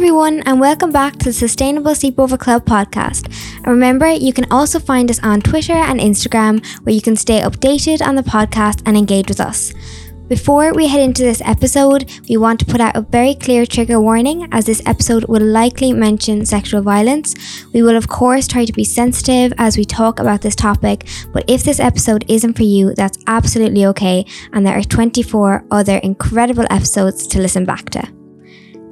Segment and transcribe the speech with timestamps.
[0.00, 3.26] Everyone, and welcome back to the Sustainable Sleepover Club podcast.
[3.56, 7.42] And remember, you can also find us on Twitter and Instagram where you can stay
[7.42, 9.74] updated on the podcast and engage with us.
[10.26, 14.00] Before we head into this episode, we want to put out a very clear trigger
[14.00, 17.34] warning as this episode will likely mention sexual violence.
[17.74, 21.44] We will, of course, try to be sensitive as we talk about this topic, but
[21.46, 24.24] if this episode isn't for you, that's absolutely okay,
[24.54, 28.19] and there are 24 other incredible episodes to listen back to.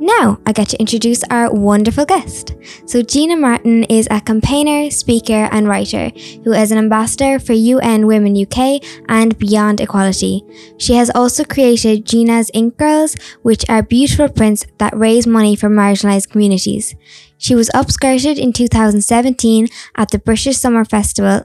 [0.01, 2.55] Now, I get to introduce our wonderful guest.
[2.87, 6.11] So, Gina Martin is a campaigner, speaker, and writer
[6.45, 10.45] who is an ambassador for UN Women UK and Beyond Equality.
[10.79, 15.69] She has also created Gina's Ink Girls, which are beautiful prints that raise money for
[15.69, 16.95] marginalised communities.
[17.37, 21.45] She was upskirted in 2017 at the British Summer Festival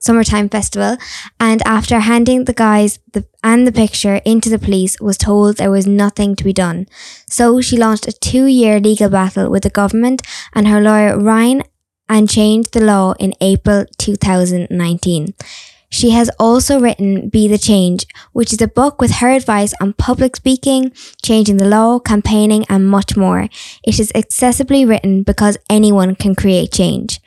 [0.00, 0.96] summertime festival
[1.38, 5.70] and after handing the guys the, and the picture into the police was told there
[5.70, 6.86] was nothing to be done
[7.28, 10.22] so she launched a two-year legal battle with the government
[10.54, 11.62] and her lawyer ryan
[12.08, 15.34] and changed the law in april 2019
[15.92, 19.92] she has also written Be the Change, which is a book with her advice on
[19.94, 23.48] public speaking, changing the law, campaigning, and much more.
[23.82, 27.20] It is accessibly written because anyone can create change.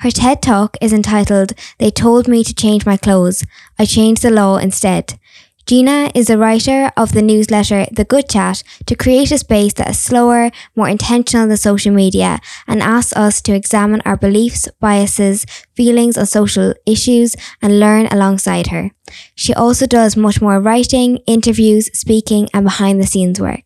[0.00, 3.44] Her TED talk is entitled They Told Me to Change My Clothes.
[3.78, 5.18] I Changed the Law Instead.
[5.66, 9.90] Gina is a writer of the newsletter The Good Chat to create a space that
[9.90, 15.44] is slower, more intentional than social media, and asks us to examine our beliefs, biases,
[15.76, 18.92] feelings on social issues, and learn alongside her.
[19.34, 23.64] She also does much more writing, interviews, speaking, and behind the scenes work.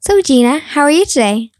[0.00, 1.50] So, Gina, how are you today?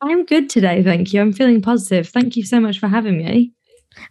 [0.00, 1.20] I'm good today, thank you.
[1.20, 2.08] I'm feeling positive.
[2.08, 3.52] Thank you so much for having me.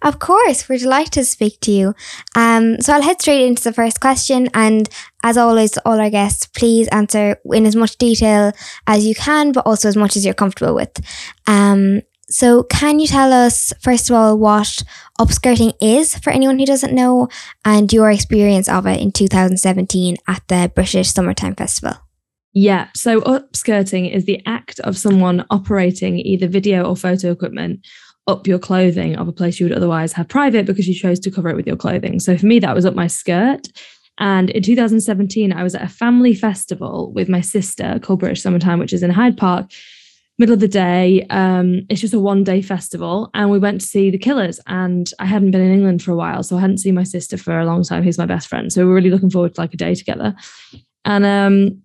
[0.02, 1.96] Of course, we're delighted to speak to you.
[2.36, 4.50] Um, so I'll head straight into the first question.
[4.54, 4.90] And
[5.24, 8.52] as always, all our guests, please answer in as much detail
[8.88, 11.00] as you can, but also as much as you're comfortable with.
[11.48, 14.82] Um, so, can you tell us, first of all, what
[15.20, 17.28] upskirting is for anyone who doesn't know
[17.64, 21.98] and your experience of it in 2017 at the British Summertime Festival?
[22.58, 27.86] Yeah, so upskirting is the act of someone operating either video or photo equipment
[28.28, 31.32] up your clothing of a place you would otherwise have private because you chose to
[31.32, 32.20] cover it with your clothing.
[32.20, 33.68] So for me, that was up my skirt.
[34.18, 38.80] And in 2017, I was at a family festival with my sister called British Summertime,
[38.80, 39.70] which is in Hyde Park,
[40.38, 41.26] middle of the day.
[41.30, 43.30] Um, it's just a one day festival.
[43.34, 44.60] And we went to see the Killers.
[44.68, 46.44] And I hadn't been in England for a while.
[46.44, 48.72] So I hadn't seen my sister for a long time, who's my best friend.
[48.72, 50.34] So we were really looking forward to like a day together.
[51.04, 51.82] And um,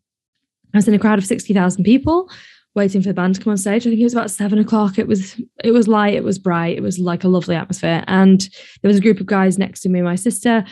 [0.72, 2.30] I was in a crowd of 60,000 people
[2.75, 3.86] waiting for the band to come on stage.
[3.86, 4.98] I think it was about seven o'clock.
[4.98, 8.04] It was it was light, it was bright, it was like a lovely atmosphere.
[8.06, 8.41] And
[8.82, 10.64] there was a group of guys next to me, my sister,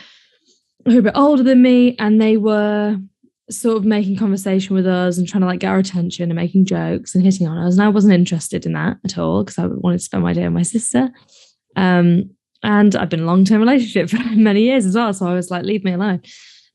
[0.85, 2.97] who were a bit older than me, and they were
[3.49, 6.65] sort of making conversation with us and trying to like get our attention and making
[6.65, 7.73] jokes and hitting on us.
[7.73, 10.43] And I wasn't interested in that at all because I wanted to spend my day
[10.43, 11.09] with my sister.
[11.75, 12.29] Um,
[12.61, 15.13] and I've been in a long-term relationship for many years as well.
[15.13, 16.21] So I was like, leave me alone.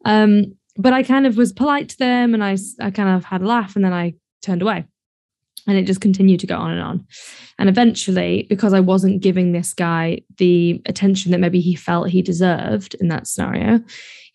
[0.04, 3.42] Um, but I kind of was polite to them and I, I kind of had
[3.42, 4.86] a laugh and then I turned away.
[5.66, 7.06] And it just continued to go on and on.
[7.58, 12.20] And eventually, because I wasn't giving this guy the attention that maybe he felt he
[12.20, 13.80] deserved in that scenario,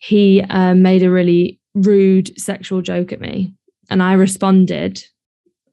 [0.00, 3.54] he uh, made a really rude sexual joke at me.
[3.90, 5.04] And I responded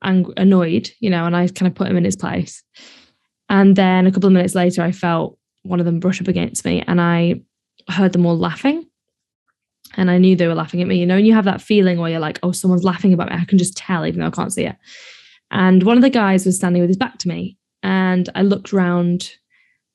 [0.01, 2.63] and annoyed, you know, and I kind of put him in his place.
[3.49, 6.65] And then a couple of minutes later, I felt one of them brush up against
[6.65, 7.41] me and I
[7.89, 8.85] heard them all laughing.
[9.95, 11.97] And I knew they were laughing at me, you know, and you have that feeling
[11.97, 13.37] where you're like, oh, someone's laughing about me.
[13.37, 14.75] I can just tell, even though I can't see it.
[15.51, 17.57] And one of the guys was standing with his back to me.
[17.83, 19.31] And I looked around,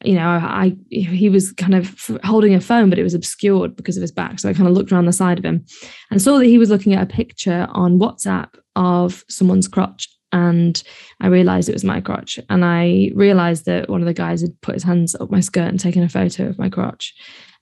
[0.04, 3.96] you know, I he was kind of holding a phone, but it was obscured because
[3.96, 4.38] of his back.
[4.38, 5.64] So I kind of looked around the side of him
[6.10, 10.08] and saw that he was looking at a picture on WhatsApp of someone's crotch.
[10.32, 10.82] And
[11.20, 12.38] I realized it was my crotch.
[12.48, 15.68] And I realized that one of the guys had put his hands up my skirt
[15.68, 17.14] and taken a photo of my crotch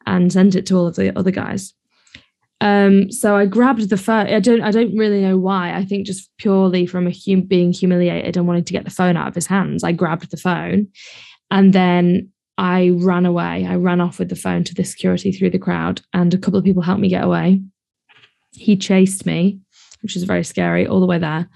[0.06, 1.74] and sent it to all of the other guys.
[2.60, 4.26] Um, so I grabbed the phone.
[4.26, 5.74] I don't I don't really know why.
[5.74, 9.16] I think just purely from a hum- being humiliated and wanting to get the phone
[9.16, 10.88] out of his hands, I grabbed the phone
[11.50, 13.66] and then I ran away.
[13.66, 16.58] I ran off with the phone to the security through the crowd, and a couple
[16.58, 17.62] of people helped me get away.
[18.52, 19.60] He chased me,
[20.02, 21.48] which was very scary, all the way there.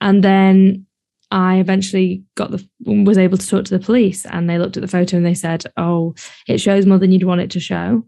[0.00, 0.86] And then
[1.32, 4.82] I eventually got the was able to talk to the police, and they looked at
[4.82, 6.14] the photo and they said, "Oh,
[6.46, 8.04] it shows more than you'd want it to show."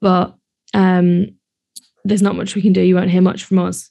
[0.00, 0.34] But
[0.74, 1.35] um,
[2.08, 2.82] there's not much we can do.
[2.82, 3.90] You won't hear much from us.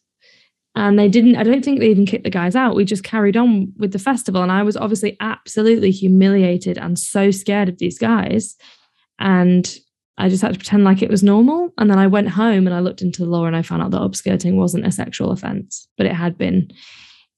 [0.75, 2.75] And they didn't, I don't think they even kicked the guys out.
[2.75, 4.43] We just carried on with the festival.
[4.43, 8.55] And I was obviously absolutely humiliated and so scared of these guys.
[9.17, 9.73] And
[10.17, 11.69] I just had to pretend like it was normal.
[11.77, 13.91] And then I went home and I looked into the law and I found out
[13.91, 16.69] that upskirting wasn't a sexual offence, but it had been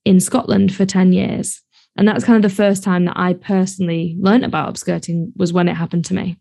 [0.04, 1.62] in Scotland for 10 years.
[1.96, 5.68] And that's kind of the first time that I personally learned about upskirting was when
[5.68, 6.38] it happened to me.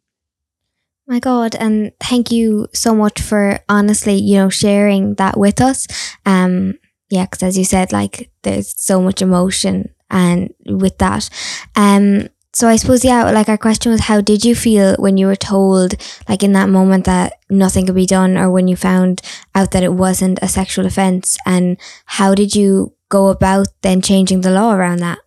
[1.09, 5.87] My God, and thank you so much for honestly, you know, sharing that with us.
[6.25, 6.75] Um,
[7.11, 11.31] yeah, because as you said, like there's so much emotion and with that.
[11.77, 15.27] Um, so I suppose yeah, like our question was, how did you feel when you
[15.27, 15.95] were told,
[16.29, 19.21] like in that moment, that nothing could be done, or when you found
[19.55, 21.77] out that it wasn't a sexual offence, and
[22.07, 25.19] how did you go about then changing the law around that?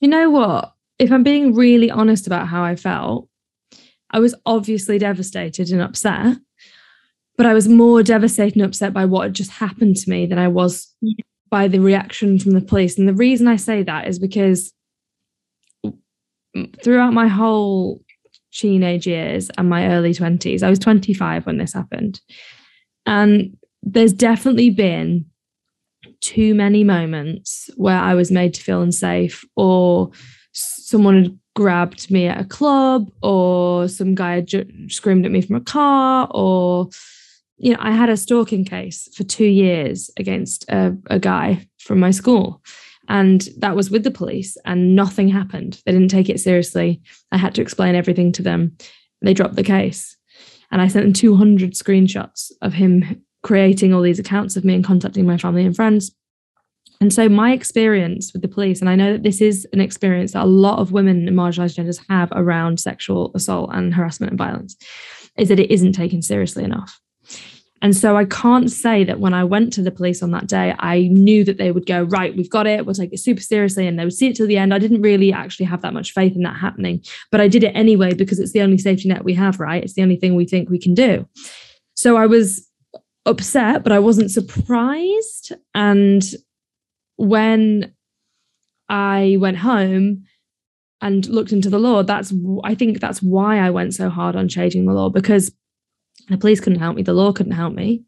[0.00, 0.74] You know what?
[0.98, 3.28] If I'm being really honest about how I felt,
[4.12, 6.36] I was obviously devastated and upset,
[7.36, 10.38] but I was more devastated and upset by what had just happened to me than
[10.38, 10.94] I was
[11.50, 12.98] by the reaction from the police.
[12.98, 14.72] And the reason I say that is because
[16.82, 18.02] throughout my whole
[18.52, 22.20] teenage years and my early 20s, I was 25 when this happened.
[23.06, 25.26] And there's definitely been
[26.20, 30.10] too many moments where I was made to feel unsafe or
[30.52, 34.44] someone had grabbed me at a club or some guy
[34.88, 36.88] screamed at me from a car or
[37.58, 42.00] you know i had a stalking case for two years against a, a guy from
[42.00, 42.62] my school.
[43.08, 45.82] And that was with the police and nothing happened.
[45.84, 47.02] They didn't take it seriously.
[47.32, 48.76] I had to explain everything to them.
[49.20, 50.16] They dropped the case.
[50.70, 54.84] And i sent them 200 screenshots of him creating all these accounts of me and
[54.84, 56.12] contacting my family and friends
[57.02, 60.34] and so, my experience with the police, and I know that this is an experience
[60.34, 64.38] that a lot of women and marginalized genders have around sexual assault and harassment and
[64.38, 64.76] violence,
[65.36, 67.00] is that it isn't taken seriously enough.
[67.82, 70.76] And so, I can't say that when I went to the police on that day,
[70.78, 73.88] I knew that they would go, right, we've got it, we'll take it super seriously,
[73.88, 74.72] and they would see it till the end.
[74.72, 77.02] I didn't really actually have that much faith in that happening,
[77.32, 79.82] but I did it anyway because it's the only safety net we have, right?
[79.82, 81.28] It's the only thing we think we can do.
[81.94, 82.64] So, I was
[83.26, 85.52] upset, but I wasn't surprised.
[85.74, 86.22] And
[87.22, 87.94] when
[88.88, 90.24] I went home
[91.00, 92.34] and looked into the law, that's
[92.64, 95.54] I think that's why I went so hard on changing the law because
[96.28, 98.02] the police couldn't help me, the law couldn't help me.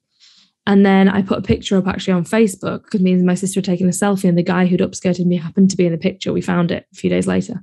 [0.66, 3.60] And then I put a picture up actually on Facebook because me and my sister
[3.60, 5.98] were taking a selfie, and the guy who'd upskirted me happened to be in the
[5.98, 6.32] picture.
[6.32, 7.62] We found it a few days later.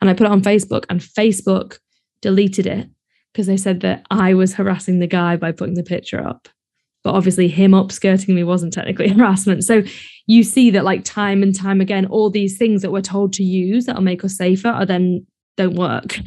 [0.00, 1.78] And I put it on Facebook, and Facebook
[2.20, 2.88] deleted it
[3.32, 6.48] because they said that I was harassing the guy by putting the picture up
[7.04, 9.64] but obviously him upskirting me wasn't technically harassment.
[9.64, 9.82] So
[10.26, 13.42] you see that like time and time again, all these things that we're told to
[13.42, 15.26] use that'll make us safer are then
[15.56, 16.18] don't work.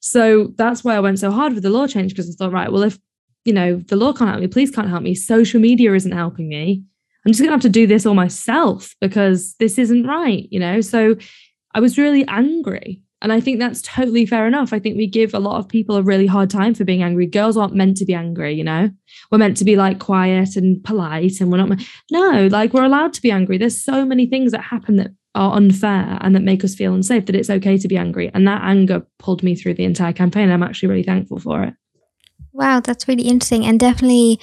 [0.00, 2.72] So that's why I went so hard with the law change because I thought, right,
[2.72, 2.98] well, if
[3.44, 6.48] you know the law can't help me, police can't help me, social media isn't helping
[6.48, 6.82] me.
[7.24, 10.80] I'm just gonna have to do this all myself because this isn't right, you know.
[10.80, 11.16] So
[11.74, 14.72] I was really angry and I think that's totally fair enough.
[14.72, 17.24] I think we give a lot of people a really hard time for being angry.
[17.24, 18.90] Girls aren't meant to be angry, you know?
[19.30, 21.80] We're meant to be like quiet and polite and we're not.
[22.10, 23.58] No, like we're allowed to be angry.
[23.58, 27.26] There's so many things that happen that are unfair and that make us feel unsafe
[27.26, 28.28] that it's okay to be angry.
[28.34, 30.50] And that anger pulled me through the entire campaign.
[30.50, 31.74] I'm actually really thankful for it.
[32.52, 33.64] Wow, that's really interesting.
[33.64, 34.40] And definitely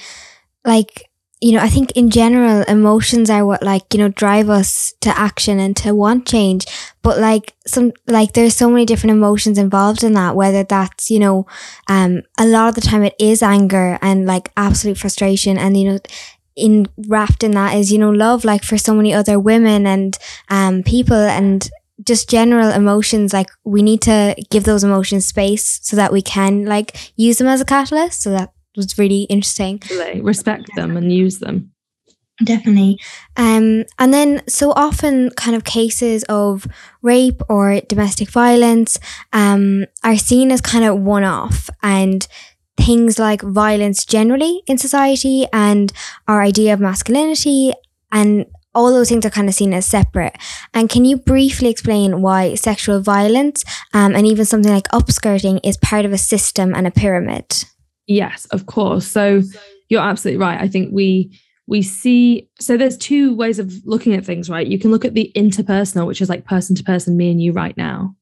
[0.63, 1.08] like
[1.41, 5.17] you know, I think in general, emotions are what like, you know, drive us to
[5.17, 6.65] action and to want change.
[7.01, 11.19] But like some, like there's so many different emotions involved in that, whether that's, you
[11.19, 11.47] know,
[11.87, 15.89] um, a lot of the time it is anger and like absolute frustration and, you
[15.89, 15.99] know,
[16.57, 20.17] in wrapped in that is, you know, love, like for so many other women and,
[20.49, 21.69] um, people and
[22.03, 23.31] just general emotions.
[23.31, 27.47] Like we need to give those emotions space so that we can like use them
[27.47, 29.81] as a catalyst so that was really interesting.
[30.21, 31.71] Respect them and use them.
[32.43, 32.99] Definitely.
[33.35, 36.67] Um, and then so often kind of cases of
[37.01, 38.97] rape or domestic violence
[39.33, 42.25] um, are seen as kind of one off and
[42.77, 45.91] things like violence generally in society and
[46.29, 47.73] our idea of masculinity
[48.11, 50.37] and all those things are kind of seen as separate.
[50.73, 55.75] And can you briefly explain why sexual violence um, and even something like upskirting is
[55.75, 57.65] part of a system and a pyramid?
[58.09, 59.05] Yes, of course.
[59.05, 59.43] So
[59.87, 60.59] you're absolutely right.
[60.59, 61.31] I think we
[61.67, 64.65] we see so there's two ways of looking at things, right?
[64.65, 67.53] You can look at the interpersonal, which is like person to person, me and you
[67.53, 68.15] right now.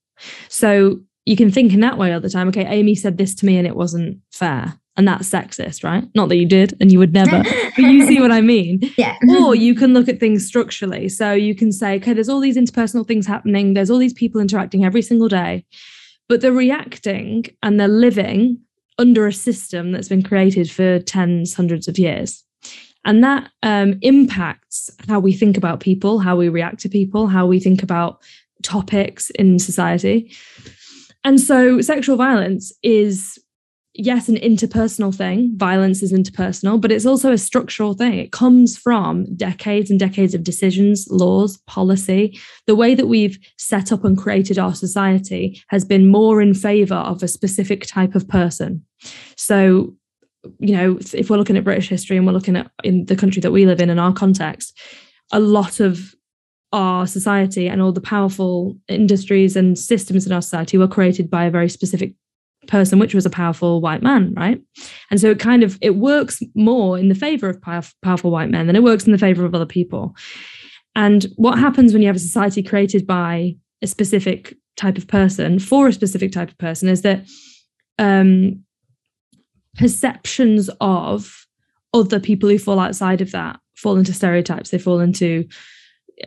[0.49, 2.49] So you can think in that way all the time.
[2.49, 4.77] Okay, Amy said this to me and it wasn't fair.
[4.97, 6.03] And that's sexist, right?
[6.15, 8.81] Not that you did and you would never, but you see what I mean.
[8.97, 9.15] Yeah.
[9.39, 11.07] or you can look at things structurally.
[11.07, 14.41] So you can say, okay, there's all these interpersonal things happening, there's all these people
[14.41, 15.65] interacting every single day,
[16.27, 18.59] but they're reacting and they're living
[18.97, 22.43] under a system that's been created for tens, hundreds of years.
[23.05, 27.45] And that um, impacts how we think about people, how we react to people, how
[27.45, 28.21] we think about
[28.63, 30.35] topics in society.
[31.23, 33.39] And so sexual violence is
[33.97, 35.57] yes, an interpersonal thing.
[35.57, 38.13] Violence is interpersonal, but it's also a structural thing.
[38.13, 42.39] It comes from decades and decades of decisions, laws, policy.
[42.67, 46.95] The way that we've set up and created our society has been more in favor
[46.95, 48.85] of a specific type of person.
[49.35, 49.95] So,
[50.59, 53.41] you know, if we're looking at British history and we're looking at in the country
[53.41, 54.79] that we live in in our context,
[55.31, 56.13] a lot of
[56.71, 61.45] our society and all the powerful industries and systems in our society were created by
[61.45, 62.13] a very specific
[62.67, 64.61] person which was a powerful white man right?
[65.09, 68.49] And so it kind of it works more in the favor of power, powerful white
[68.49, 70.15] men than it works in the favor of other people.
[70.95, 75.59] And what happens when you have a society created by a specific type of person
[75.59, 77.25] for a specific type of person is that
[77.99, 78.63] um,
[79.77, 81.45] perceptions of
[81.93, 84.69] other people who fall outside of that fall into stereotypes.
[84.69, 85.47] They fall into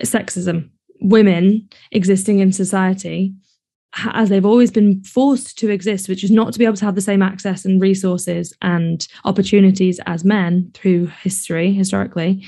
[0.02, 0.70] sexism.
[1.00, 3.34] Women existing in society
[3.96, 6.94] as they've always been forced to exist, which is not to be able to have
[6.94, 12.46] the same access and resources and opportunities as men through history, historically,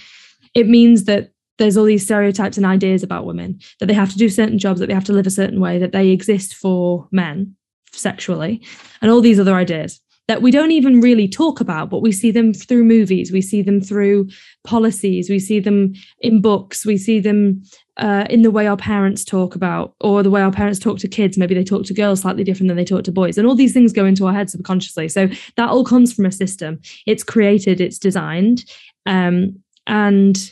[0.55, 4.19] it means that there's all these stereotypes and ideas about women that they have to
[4.19, 7.09] do certain jobs, that they have to live a certain way, that they exist for
[7.11, 7.55] men
[7.93, 8.63] sexually,
[9.01, 10.01] and all these other ideas
[10.33, 13.61] that we don't even really talk about, but we see them through movies, we see
[13.61, 14.27] them through
[14.65, 17.63] policies, we see them in books, we see them
[17.99, 21.07] uh, in the way our parents talk about, or the way our parents talk to
[21.07, 21.37] kids.
[21.37, 23.37] Maybe they talk to girls slightly different than they talk to boys.
[23.37, 25.11] And all these things go into our heads subconsciously.
[25.11, 26.81] So that all comes from a system.
[27.07, 28.65] It's created, it's designed.
[29.05, 30.51] Um, and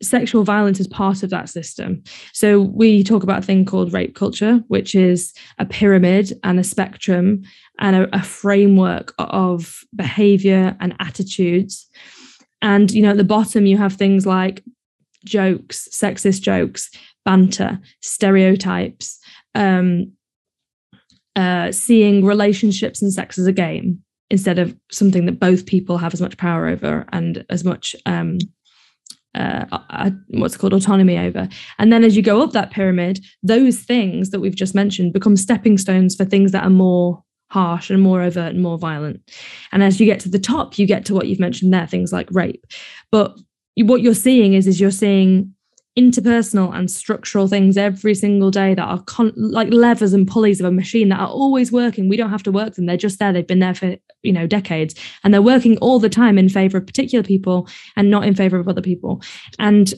[0.00, 2.02] sexual violence is part of that system.
[2.32, 6.64] So we talk about a thing called rape culture, which is a pyramid and a
[6.64, 7.42] spectrum
[7.82, 11.86] and a, a framework of behavior and attitudes.
[12.62, 14.64] And you know, at the bottom you have things like
[15.24, 16.90] jokes, sexist jokes,
[17.24, 19.18] banter, stereotypes,
[19.54, 20.12] um,
[21.34, 26.14] uh, seeing relationships and sex as a game instead of something that both people have
[26.14, 28.38] as much power over and as much um,
[29.34, 31.48] uh, uh, what's called autonomy over.
[31.78, 35.36] And then as you go up that pyramid, those things that we've just mentioned become
[35.36, 37.22] stepping stones for things that are more
[37.52, 39.20] harsh and more overt and more violent.
[39.72, 42.12] And as you get to the top, you get to what you've mentioned there, things
[42.12, 42.64] like rape.
[43.10, 43.38] But
[43.76, 45.54] what you're seeing is is you're seeing
[45.98, 50.64] interpersonal and structural things every single day that are con- like levers and pulleys of
[50.64, 52.08] a machine that are always working.
[52.08, 52.86] We don't have to work them.
[52.86, 53.34] They're just there.
[53.34, 54.94] They've been there for you know decades.
[55.22, 58.58] And they're working all the time in favor of particular people and not in favor
[58.58, 59.20] of other people.
[59.58, 59.92] And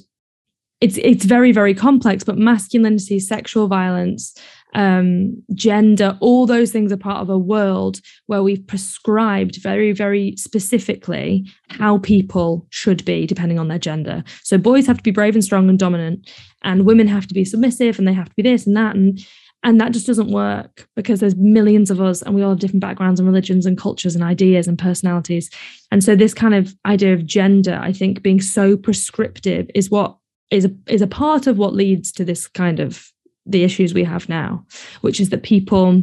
[0.81, 4.35] it's it's very very complex but masculinity sexual violence
[4.75, 10.35] um, gender, all those things are part of a world where we've prescribed very, very
[10.37, 14.25] specifically how people should be depending on their gender.
[14.43, 16.31] So boys have to be brave and strong and dominant,
[16.63, 18.97] and women have to be submissive and they have to be this and that.
[18.97, 19.25] And
[19.65, 22.83] and that just doesn't work because there's millions of us and we all have different
[22.83, 25.49] backgrounds and religions and cultures and ideas and personalities.
[25.91, 30.19] And so this kind of idea of gender, I think being so prescriptive is what
[30.51, 33.11] is a, is a part of what leads to this kind of
[33.47, 34.65] the issues we have now,
[35.01, 36.03] which is that people,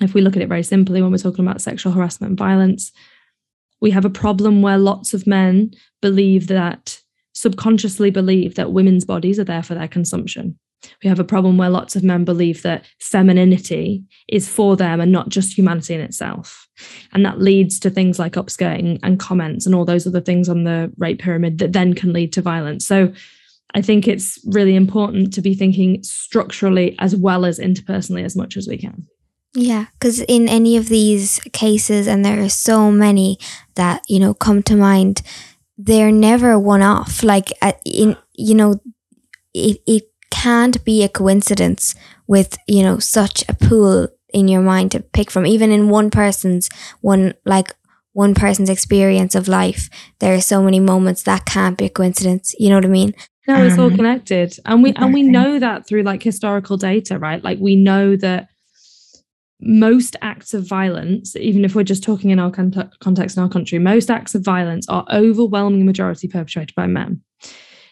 [0.00, 2.92] if we look at it very simply, when we're talking about sexual harassment and violence,
[3.80, 5.72] we have a problem where lots of men
[6.02, 7.00] believe that,
[7.34, 10.58] subconsciously believe that women's bodies are there for their consumption.
[11.02, 15.10] We have a problem where lots of men believe that femininity is for them and
[15.10, 16.68] not just humanity in itself.
[17.12, 20.64] And that leads to things like upskirting and comments and all those other things on
[20.64, 22.86] the rape pyramid that then can lead to violence.
[22.86, 23.12] So
[23.74, 28.56] I think it's really important to be thinking structurally as well as interpersonally as much
[28.56, 29.06] as we can.
[29.54, 33.38] Yeah, because in any of these cases, and there are so many
[33.74, 35.22] that you know come to mind,
[35.76, 37.22] they're never one off.
[37.22, 38.80] Like uh, in you know,
[39.54, 41.94] it it can't be a coincidence
[42.26, 45.46] with you know such a pool in your mind to pick from.
[45.46, 46.68] Even in one person's
[47.00, 47.74] one like
[48.12, 52.54] one person's experience of life, there are so many moments that can't be a coincidence.
[52.58, 53.14] You know what I mean?
[53.48, 54.54] No, it's um, all connected.
[54.66, 57.42] And we and we know that through like historical data, right?
[57.42, 58.48] Like we know that
[59.60, 63.78] most acts of violence, even if we're just talking in our context in our country,
[63.78, 67.22] most acts of violence are overwhelming majority perpetrated by men.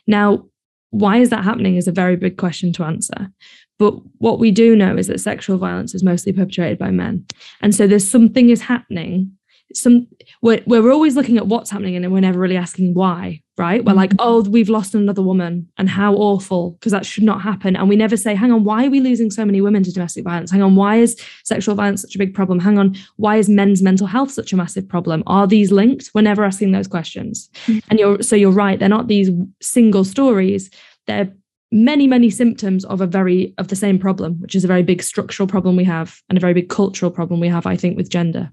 [0.06, 0.44] Now,
[0.90, 3.30] why is that happening is a very big question to answer.
[3.78, 7.26] But what we do know is that sexual violence is mostly perpetrated by men.
[7.60, 9.32] And so there's something is happening
[9.74, 10.06] some
[10.42, 13.84] we're, we're always looking at what's happening and we're never really asking why right?
[13.84, 14.28] We're like mm-hmm.
[14.28, 17.76] oh we've lost another woman and how awful because that should not happen.
[17.76, 20.24] And we never say hang on why are we losing so many women to domestic
[20.24, 20.50] violence?
[20.50, 22.58] Hang on why is sexual violence such a big problem?
[22.58, 25.22] Hang on why is men's mental health such a massive problem?
[25.26, 26.10] Are these linked?
[26.14, 27.48] We're never asking those questions.
[27.66, 27.78] Mm-hmm.
[27.90, 29.30] and you're so you're right they're not these
[29.60, 30.70] single stories.
[31.06, 31.32] They're
[31.72, 35.02] many many symptoms of a very of the same problem which is a very big
[35.02, 38.08] structural problem we have and a very big cultural problem we have i think with
[38.08, 38.52] gender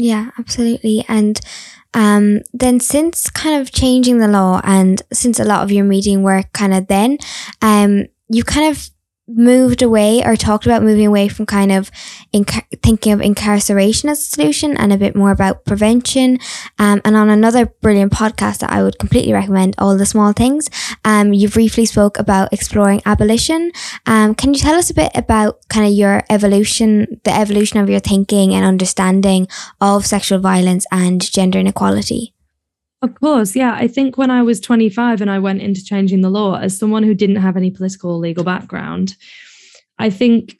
[0.00, 1.04] Yeah, absolutely.
[1.08, 1.40] And
[1.92, 6.22] um, then since kind of changing the law and since a lot of your meeting
[6.22, 7.18] work kind of then,
[7.62, 8.90] um, you kind of
[9.28, 11.90] moved away or talked about moving away from kind of
[12.32, 16.38] inca- thinking of incarceration as a solution and a bit more about prevention.
[16.78, 20.70] Um, and on another brilliant podcast that I would completely recommend, All the Small Things,
[21.04, 23.70] um, you briefly spoke about exploring abolition.
[24.06, 27.90] Um, can you tell us a bit about kind of your evolution, the evolution of
[27.90, 29.46] your thinking and understanding
[29.80, 32.34] of sexual violence and gender inequality?
[33.00, 33.74] Of course, yeah.
[33.74, 37.04] I think when I was 25 and I went into changing the law as someone
[37.04, 39.14] who didn't have any political or legal background,
[39.98, 40.58] I think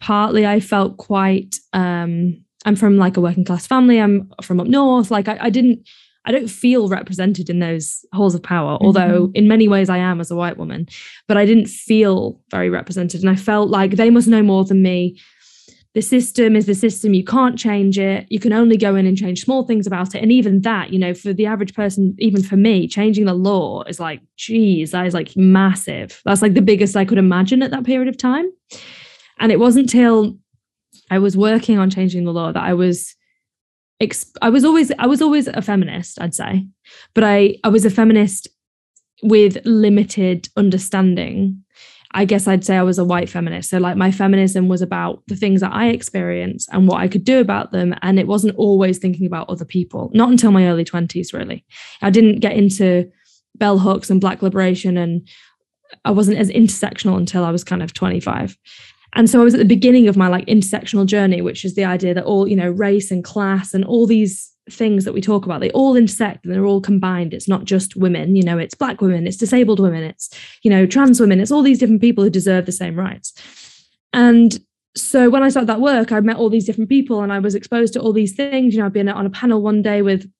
[0.00, 4.00] partly I felt quite um I'm from like a working class family.
[4.00, 5.10] I'm from up north.
[5.10, 5.86] Like I, I didn't
[6.24, 8.86] I don't feel represented in those halls of power, mm-hmm.
[8.86, 10.88] although in many ways I am as a white woman,
[11.26, 13.20] but I didn't feel very represented.
[13.22, 15.18] And I felt like they must know more than me
[15.94, 18.26] the system is the system you can't change it.
[18.28, 20.22] You can only go in and change small things about it.
[20.22, 23.82] And even that you know for the average person even for me changing the law
[23.84, 26.20] is like geez that is like massive.
[26.24, 28.50] That's like the biggest i could imagine at that period of time.
[29.40, 30.36] And it wasn't till
[31.10, 33.16] i was working on changing the law that i was
[34.42, 36.66] I was always I was always a feminist, I'd say,
[37.14, 38.46] but I I was a feminist
[39.22, 41.64] with limited understanding
[42.12, 43.68] I guess I'd say I was a white feminist.
[43.68, 47.24] So, like, my feminism was about the things that I experienced and what I could
[47.24, 47.94] do about them.
[48.00, 51.64] And it wasn't always thinking about other people, not until my early 20s, really.
[52.00, 53.10] I didn't get into
[53.56, 55.28] bell hooks and black liberation, and
[56.04, 58.56] I wasn't as intersectional until I was kind of 25.
[59.14, 61.84] And so I was at the beginning of my like intersectional journey, which is the
[61.84, 65.44] idea that all, you know, race and class and all these things that we talk
[65.44, 67.34] about they all intersect and they're all combined.
[67.34, 70.30] It's not just women you know it's black women it's disabled women it's
[70.62, 73.32] you know trans women it's all these different people who deserve the same rights.
[74.12, 74.58] And
[74.96, 77.54] so when i started that work i met all these different people and i was
[77.54, 78.74] exposed to all these things.
[78.74, 80.30] You know i've been on a panel one day with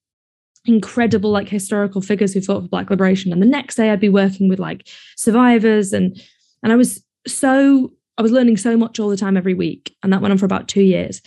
[0.64, 3.32] incredible like historical figures who fought for black liberation.
[3.32, 6.20] And the next day i'd be working with like survivors and
[6.62, 9.96] and i was so i was learning so much all the time every week.
[10.02, 11.22] And that went on for about two years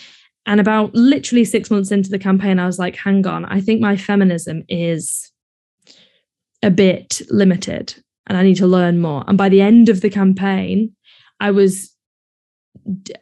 [0.46, 3.82] and about literally six months into the campaign, I was like, hang on, I think
[3.82, 5.32] my feminism is
[6.64, 7.96] a bit limited
[8.28, 9.24] and I need to learn more.
[9.28, 10.96] And by the end of the campaign,
[11.40, 11.94] I was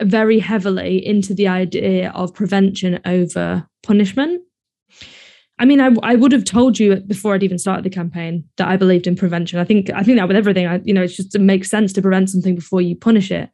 [0.01, 4.41] very heavily into the idea of prevention over punishment.
[5.58, 8.69] I mean, I, I would have told you before I'd even started the campaign that
[8.69, 9.60] I believed in prevention.
[9.60, 12.01] I think I think that with everything, I, you know, it's just makes sense to
[12.01, 13.49] prevent something before you punish it.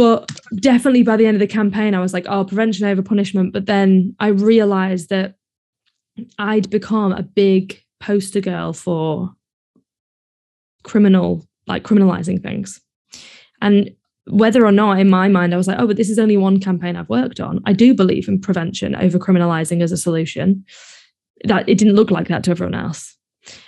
[0.00, 3.52] But definitely by the end of the campaign, I was like, oh, prevention over punishment.
[3.52, 5.34] But then I realized that
[6.38, 9.28] I'd become a big poster girl for
[10.84, 12.80] criminal, like criminalizing things.
[13.60, 13.90] And
[14.26, 16.60] whether or not in my mind, I was like, oh, but this is only one
[16.60, 17.60] campaign I've worked on.
[17.66, 20.64] I do believe in prevention over criminalizing as a solution.
[21.44, 23.18] That it didn't look like that to everyone else.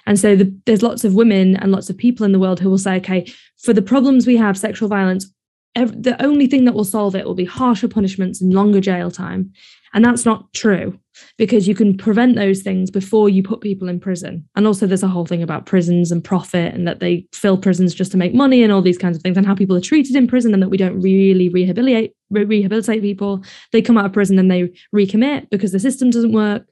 [0.07, 2.71] And so the, there's lots of women and lots of people in the world who
[2.71, 3.27] will say, okay,
[3.59, 5.31] for the problems we have, sexual violence,
[5.75, 9.53] the only thing that will solve it will be harsher punishments and longer jail time.
[9.95, 10.99] And that's not true
[11.37, 14.49] because you can prevent those things before you put people in prison.
[14.57, 17.95] And also, there's a whole thing about prisons and profit and that they fill prisons
[17.95, 20.17] just to make money and all these kinds of things, and how people are treated
[20.17, 23.45] in prison and that we don't really rehabilitate rehabilitate people.
[23.73, 26.67] They come out of prison and they recommit because the system doesn't work.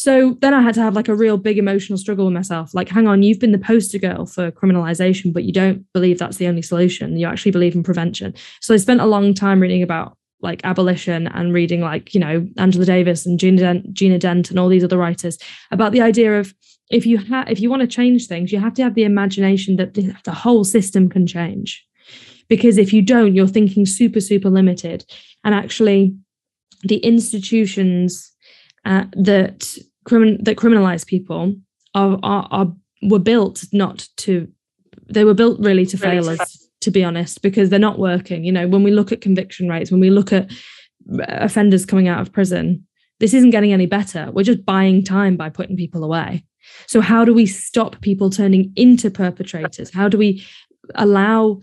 [0.00, 2.72] So then I had to have like a real big emotional struggle with myself.
[2.72, 6.38] Like, hang on, you've been the poster girl for criminalization, but you don't believe that's
[6.38, 7.18] the only solution.
[7.18, 8.32] You actually believe in prevention.
[8.62, 12.48] So I spent a long time reading about like abolition and reading like, you know,
[12.56, 15.36] Angela Davis and Gina Dent, Gina Dent and all these other writers
[15.70, 16.54] about the idea of
[16.90, 19.76] if you have if you want to change things, you have to have the imagination
[19.76, 21.86] that the, the whole system can change.
[22.48, 25.04] Because if you don't, you're thinking super, super limited.
[25.44, 26.16] And actually,
[26.84, 28.32] the institutions
[28.86, 31.54] uh, that crimin- that criminalize people
[31.94, 34.46] are, are, are were built not to
[35.08, 38.44] they were built really to fail us to be honest because they're not working.
[38.44, 40.50] You know when we look at conviction rates when we look at
[41.12, 42.86] uh, offenders coming out of prison
[43.20, 44.30] this isn't getting any better.
[44.32, 46.44] We're just buying time by putting people away.
[46.86, 49.92] So how do we stop people turning into perpetrators?
[49.92, 50.44] How do we
[50.94, 51.60] allow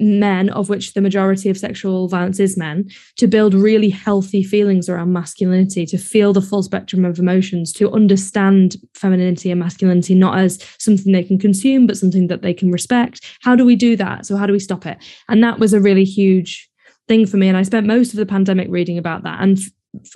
[0.00, 4.88] men, of which the majority of sexual violence is men, to build really healthy feelings
[4.88, 10.38] around masculinity, to feel the full spectrum of emotions, to understand femininity and masculinity not
[10.38, 13.20] as something they can consume, but something that they can respect.
[13.42, 14.26] How do we do that?
[14.26, 14.98] So, how do we stop it?
[15.28, 16.68] And that was a really huge
[17.06, 17.48] thing for me.
[17.48, 19.40] And I spent most of the pandemic reading about that.
[19.40, 19.58] And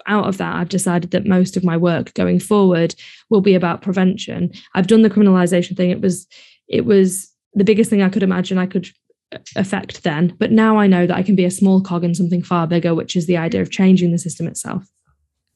[0.06, 2.94] out of that, I've decided that most of my work going forward
[3.30, 4.50] will be about prevention.
[4.74, 5.90] I've done the criminalization thing.
[5.90, 6.26] It was,
[6.68, 8.88] it was the biggest thing I could imagine I could
[9.56, 10.34] effect then.
[10.38, 12.94] But now I know that I can be a small cog in something far bigger,
[12.94, 14.88] which is the idea of changing the system itself.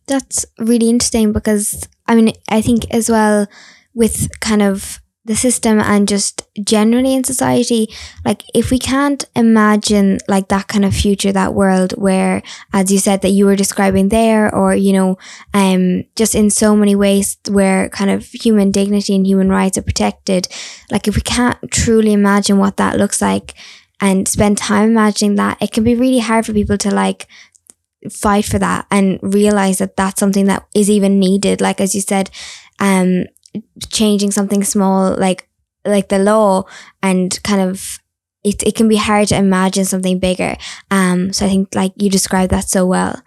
[0.06, 3.46] That's really interesting because I mean, I think as well
[3.94, 7.88] with kind of the system and just generally in society
[8.24, 12.98] like if we can't imagine like that kind of future that world where as you
[12.98, 15.16] said that you were describing there or you know
[15.54, 19.82] um just in so many ways where kind of human dignity and human rights are
[19.82, 20.48] protected
[20.90, 23.54] like if we can't truly imagine what that looks like
[24.00, 27.28] and spend time imagining that it can be really hard for people to like
[28.10, 32.00] fight for that and realize that that's something that is even needed like as you
[32.00, 32.28] said
[32.80, 33.24] um
[33.90, 35.48] changing something small like
[35.84, 36.64] like the law
[37.02, 37.98] and kind of
[38.44, 40.56] it, it can be hard to imagine something bigger.
[40.90, 43.22] Um so i think like you described that so well.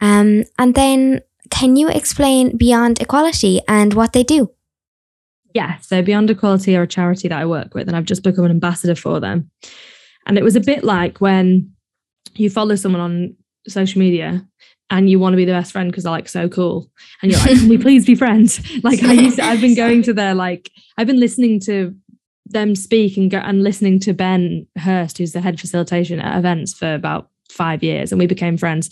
[0.00, 4.50] Um and then can you explain beyond equality and what they do?
[5.54, 8.44] Yeah so beyond equality are a charity that i work with and i've just become
[8.44, 9.50] an ambassador for them.
[10.26, 11.72] And it was a bit like when
[12.34, 14.46] you follow someone on social media
[14.90, 16.90] and you want to be the best friend because they're like so cool.
[17.22, 18.60] And you're like can we please be friends?
[18.82, 21.94] Like i used to, i've been going to their like i've been listening to
[22.46, 26.72] them speak and go and listening to ben hurst who's the head facilitation at events
[26.72, 28.90] for about five years and we became friends.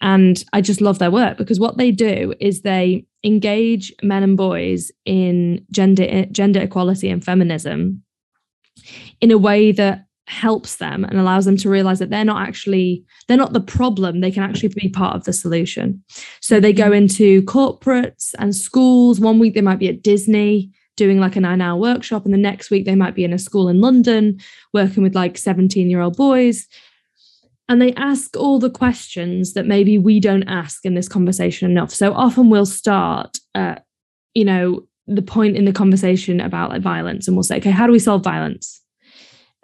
[0.00, 4.36] And i just love their work because what they do is they engage men and
[4.36, 8.02] boys in gender gender equality and feminism
[9.20, 13.04] in a way that helps them and allows them to realize that they're not actually
[13.28, 14.20] they're not the problem.
[14.20, 16.02] They can actually be part of the solution.
[16.40, 19.20] So they go into corporates and schools.
[19.20, 22.38] One week they might be at disney doing like a nine hour workshop and the
[22.38, 24.38] next week they might be in a school in london
[24.72, 26.66] working with like 17 year old boys.
[27.68, 31.90] And they ask all the questions that maybe we don't ask in this conversation enough.
[31.90, 33.84] So often we'll start at
[34.34, 37.86] you know the point in the conversation about like violence and we'll say okay how
[37.86, 38.80] do we solve violence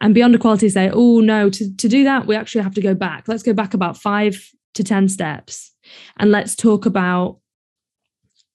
[0.01, 2.95] and beyond equality say oh no to, to do that we actually have to go
[2.95, 3.29] back.
[3.29, 5.73] Let's go back about five to ten steps
[6.19, 7.39] and let's talk about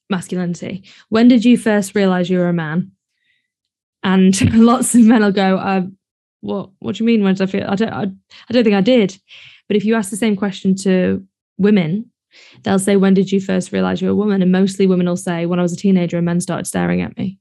[0.10, 0.84] masculinity.
[1.10, 2.92] When did you first realize you were a man?
[4.04, 5.82] And lots of men will go uh,
[6.42, 7.24] what what do you mean?
[7.24, 8.04] When did i feel i don't I,
[8.50, 9.18] I don't think i did.
[9.68, 11.26] But if you ask the same question to
[11.58, 12.12] women
[12.64, 14.42] they'll say when did you first realize you're a woman?
[14.42, 17.18] And mostly women will say when i was a teenager and men started staring at
[17.18, 17.40] me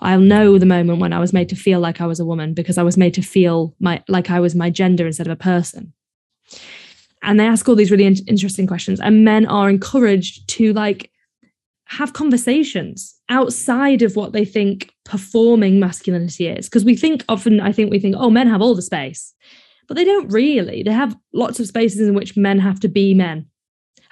[0.00, 2.52] I'll know the moment when I was made to feel like I was a woman
[2.52, 5.36] because I was made to feel my like I was my gender instead of a
[5.36, 5.92] person.
[7.22, 11.10] And they ask all these really in- interesting questions, and men are encouraged to like
[11.86, 16.68] have conversations outside of what they think performing masculinity is.
[16.68, 19.34] Because we think often, I think we think, oh, men have all the space,
[19.86, 20.82] but they don't really.
[20.82, 23.46] They have lots of spaces in which men have to be men,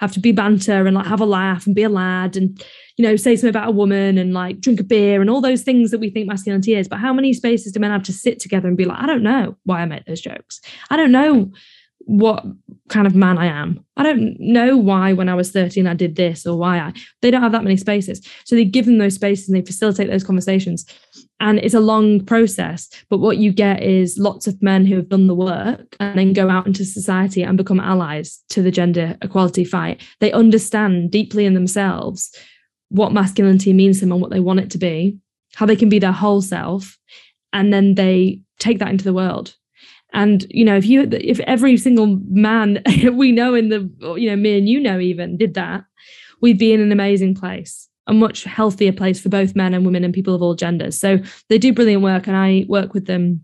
[0.03, 2.61] have to be banter and like have a laugh and be a lad and
[2.97, 5.63] you know, say something about a woman and like drink a beer and all those
[5.63, 6.87] things that we think masculinity is.
[6.87, 9.23] But how many spaces do men have to sit together and be like, I don't
[9.23, 10.61] know why I make those jokes.
[10.91, 11.51] I don't know
[12.05, 12.45] what
[12.89, 13.83] kind of man I am.
[13.95, 17.31] I don't know why when I was 13 I did this or why I they
[17.31, 18.25] don't have that many spaces.
[18.45, 20.85] So they give them those spaces and they facilitate those conversations.
[21.39, 22.89] And it's a long process.
[23.09, 26.33] But what you get is lots of men who have done the work and then
[26.33, 30.01] go out into society and become allies to the gender equality fight.
[30.19, 32.33] They understand deeply in themselves
[32.89, 35.17] what masculinity means to them and what they want it to be,
[35.55, 36.97] how they can be their whole self,
[37.51, 39.55] and then they take that into the world.
[40.13, 42.81] And you know, if you if every single man
[43.13, 45.83] we know in the you know me and you know even did that,
[46.41, 50.03] we'd be in an amazing place, a much healthier place for both men and women
[50.03, 50.97] and people of all genders.
[50.97, 53.41] So they do brilliant work, and I work with them.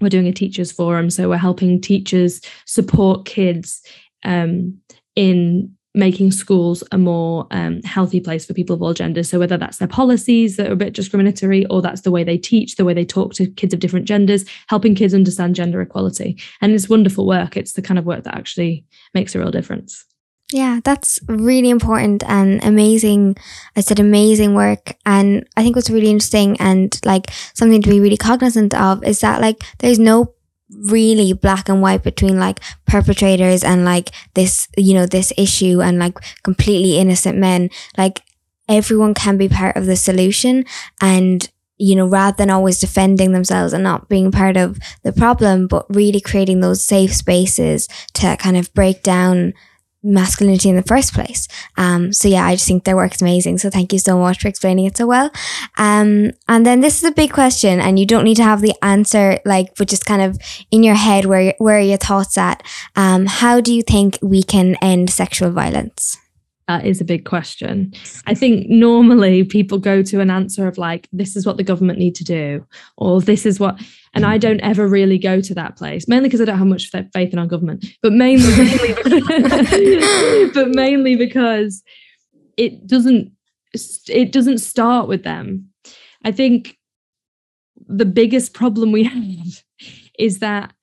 [0.00, 3.82] We're doing a teachers forum, so we're helping teachers support kids
[4.24, 4.78] um,
[5.14, 9.28] in making schools a more um, healthy place for people of all genders.
[9.28, 12.38] So whether that's their policies that are a bit discriminatory, or that's the way they
[12.38, 16.38] teach, the way they talk to kids of different genders, helping kids understand gender equality.
[16.60, 17.56] And it's wonderful work.
[17.56, 20.04] It's the kind of work that actually makes a real difference.
[20.50, 23.36] Yeah, that's really important and amazing.
[23.76, 24.96] I said amazing work.
[25.04, 29.20] And I think what's really interesting and like something to be really cognizant of is
[29.20, 30.34] that like there's no
[30.70, 35.98] really black and white between like perpetrators and like this, you know, this issue and
[35.98, 37.70] like completely innocent men.
[37.96, 38.22] Like
[38.68, 40.64] everyone can be part of the solution
[41.00, 45.68] and you know, rather than always defending themselves and not being part of the problem,
[45.68, 49.54] but really creating those safe spaces to kind of break down
[50.02, 51.48] masculinity in the first place.
[51.76, 53.58] Um, so yeah, I just think their work is amazing.
[53.58, 55.30] So thank you so much for explaining it so well.
[55.76, 58.74] Um, and then this is a big question, and you don't need to have the
[58.82, 60.38] answer, like, but just kind of
[60.70, 62.62] in your head, where where are your thoughts at?
[62.96, 66.16] Um, how do you think we can end sexual violence?
[66.68, 67.94] That is a big question.
[68.26, 71.98] I think normally people go to an answer of like, this is what the government
[71.98, 72.66] need to do,
[72.98, 73.80] or this is what,
[74.12, 76.90] and I don't ever really go to that place, mainly because I don't have much
[76.90, 81.82] faith in our government, but mainly, mainly but mainly because
[82.58, 83.32] it doesn't
[84.08, 85.70] it doesn't start with them.
[86.24, 86.76] I think
[87.86, 89.64] the biggest problem we have
[90.18, 90.74] is that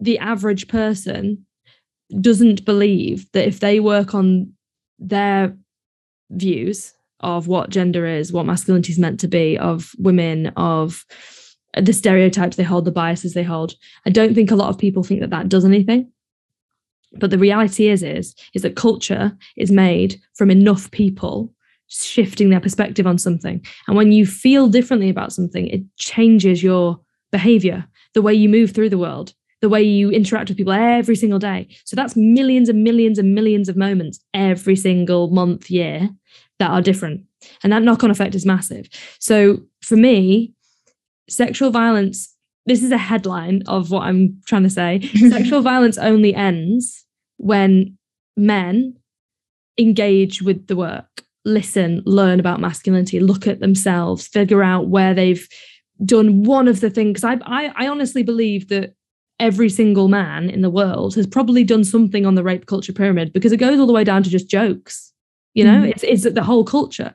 [0.00, 1.44] the average person
[2.20, 4.54] doesn't believe that if they work on
[4.98, 5.56] their
[6.30, 11.04] views of what gender is, what masculinity is meant to be, of women, of
[11.76, 13.74] the stereotypes they hold, the biases they hold.
[14.06, 16.10] I don't think a lot of people think that that does anything.
[17.14, 21.52] But the reality is, is, is that culture is made from enough people
[21.88, 23.64] shifting their perspective on something.
[23.86, 27.00] And when you feel differently about something, it changes your
[27.32, 31.16] behavior, the way you move through the world, the way you interact with people every
[31.16, 31.68] single day.
[31.84, 36.10] So that's millions and millions and millions of moments every single month, year
[36.58, 37.24] that are different.
[37.62, 38.88] And that knock on effect is massive.
[39.18, 40.52] So for me,
[41.28, 42.34] sexual violence,
[42.66, 45.00] this is a headline of what I'm trying to say.
[45.30, 47.04] sexual violence only ends
[47.38, 47.96] when
[48.36, 48.96] men
[49.78, 55.48] engage with the work, listen, learn about masculinity, look at themselves, figure out where they've
[56.04, 57.24] done one of the things.
[57.24, 58.94] I, I, I honestly believe that
[59.40, 63.32] every single man in the world has probably done something on the rape culture pyramid
[63.32, 65.08] because it goes all the way down to just jokes
[65.58, 65.82] you know?
[65.82, 65.90] Mm.
[65.90, 67.12] it's, it's the whole culture.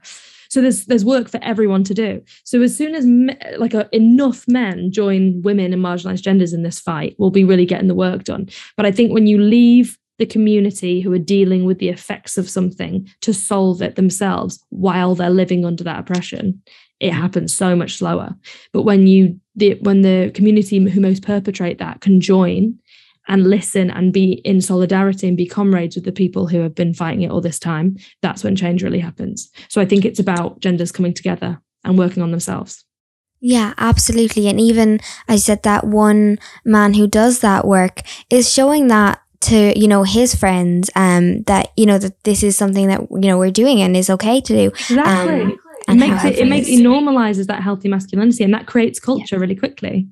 [0.49, 2.21] So there's there's work for everyone to do.
[2.43, 6.61] So as soon as me, like a, enough men join women and marginalized genders in
[6.61, 8.49] this fight we'll be really getting the work done.
[8.77, 12.47] But i think when you leave the community who are dealing with the effects of
[12.47, 16.61] something to solve it themselves while they're living under that oppression
[16.99, 18.33] it happens so much slower.
[18.71, 22.77] But when you the when the community who most perpetrate that can join
[23.27, 26.93] and listen and be in solidarity and be comrades with the people who have been
[26.93, 29.49] fighting it all this time, that's when change really happens.
[29.69, 32.83] So I think it's about genders coming together and working on themselves.
[33.39, 34.47] Yeah, absolutely.
[34.47, 39.77] And even I said that one man who does that work is showing that to
[39.77, 43.37] you know his friends um that you know that this is something that you know
[43.37, 46.79] we're doing and is okay to do exactly um, it makes it, it makes it
[46.79, 49.39] normalizes that healthy masculinity and that creates culture yeah.
[49.39, 50.07] really quickly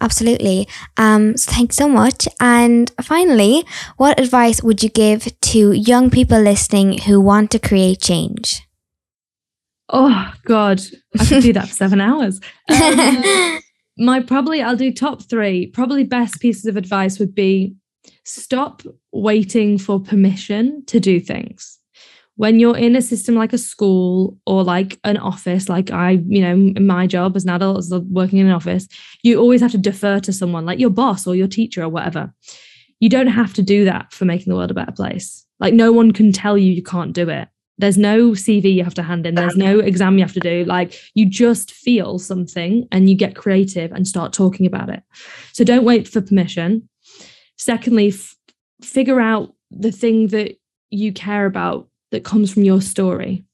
[0.00, 0.68] Absolutely.
[0.96, 2.28] Um, so thanks so much.
[2.38, 3.64] And finally,
[3.96, 8.62] what advice would you give to young people listening who want to create change?
[9.88, 10.82] Oh God,
[11.18, 12.40] I could do that for seven hours.
[12.68, 13.60] Um,
[13.98, 15.68] my probably I'll do top three.
[15.68, 17.74] Probably best pieces of advice would be
[18.24, 21.78] stop waiting for permission to do things
[22.36, 26.42] when you're in a system like a school or like an office, like I, you
[26.42, 28.86] know, in my job as an adult, as working in an office,
[29.22, 32.32] you always have to defer to someone like your boss or your teacher or whatever.
[33.00, 35.46] You don't have to do that for making the world a better place.
[35.60, 37.48] Like no one can tell you you can't do it.
[37.78, 39.34] There's no CV you have to hand in.
[39.34, 40.64] There's no exam you have to do.
[40.64, 45.02] Like you just feel something and you get creative and start talking about it.
[45.52, 46.88] So don't wait for permission.
[47.56, 48.34] Secondly, f-
[48.82, 50.56] figure out the thing that
[50.90, 53.44] you care about that comes from your story.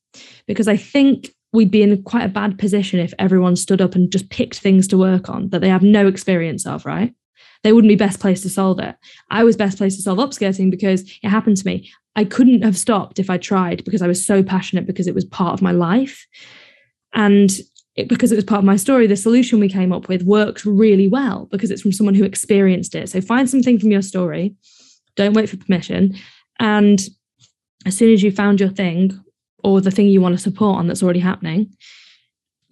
[0.46, 4.10] Because I think we'd be in quite a bad position if everyone stood up and
[4.10, 7.14] just picked things to work on that they have no experience of, right?
[7.62, 8.96] They wouldn't be best placed to solve it.
[9.30, 11.90] I was best placed to solve upskirting because it happened to me.
[12.16, 15.24] I couldn't have stopped if I tried because I was so passionate because it was
[15.24, 16.26] part of my life.
[17.14, 17.50] And
[17.94, 20.64] it, because it was part of my story, the solution we came up with works
[20.64, 23.08] really well because it's from someone who experienced it.
[23.10, 24.54] So find something from your story,
[25.14, 26.16] don't wait for permission,
[26.58, 27.00] and
[27.86, 29.18] as soon as you found your thing
[29.64, 31.74] or the thing you want to support on that's already happening,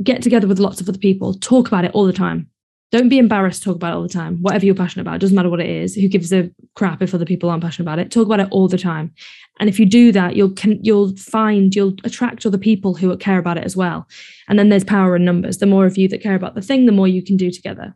[0.02, 2.48] get together with lots of other people, talk about it all the time.
[2.90, 4.38] Don't be embarrassed to talk about it all the time.
[4.42, 5.94] Whatever you're passionate about, doesn't matter what it is.
[5.94, 8.10] Who gives a crap if other people aren't passionate about it?
[8.10, 9.14] Talk about it all the time.
[9.60, 13.38] And if you do that, you'll can, you'll find you'll attract other people who care
[13.38, 14.08] about it as well.
[14.48, 15.58] And then there's power in numbers.
[15.58, 17.94] The more of you that care about the thing, the more you can do together.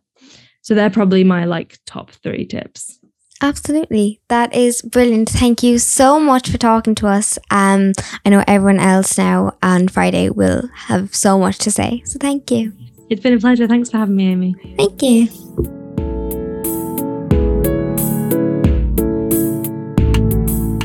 [0.62, 3.00] So they're probably my like top three tips.
[3.42, 4.20] Absolutely.
[4.28, 5.28] That is brilliant.
[5.28, 7.38] Thank you so much for talking to us.
[7.50, 7.92] Um,
[8.24, 12.02] I know everyone else now on Friday will have so much to say.
[12.06, 12.72] So thank you.
[13.10, 13.66] It's been a pleasure.
[13.66, 14.54] Thanks for having me, Amy.
[14.76, 15.28] Thank you.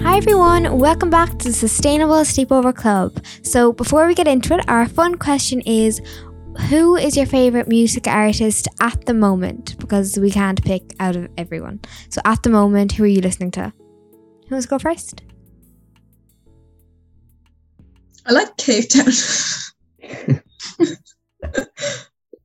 [0.03, 3.23] Hi everyone, welcome back to the Sustainable Sleepover Club.
[3.41, 6.01] So, before we get into it, our fun question is
[6.57, 9.77] who is your favorite music artist at the moment?
[9.79, 11.79] Because we can't pick out of everyone.
[12.09, 13.73] So at the moment, who are you listening to?
[14.47, 15.21] Who wants to go first?
[18.25, 19.71] I like Cavetown.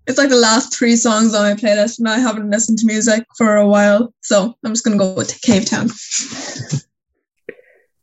[0.07, 3.25] it's like the last three songs on my playlist, and I haven't listened to music
[3.37, 5.91] for a while, so I'm just gonna go with Cavetown.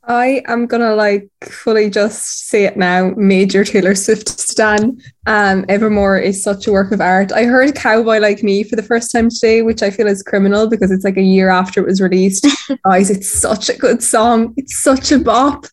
[0.03, 3.13] I am gonna like fully just say it now.
[3.17, 4.99] Major Taylor Swift stan.
[5.27, 7.31] Um, Evermore is such a work of art.
[7.31, 10.67] I heard Cowboy Like Me for the first time today, which I feel is criminal
[10.67, 12.47] because it's like a year after it was released.
[12.85, 14.55] Guys, it's such a good song.
[14.57, 15.65] It's such a bop.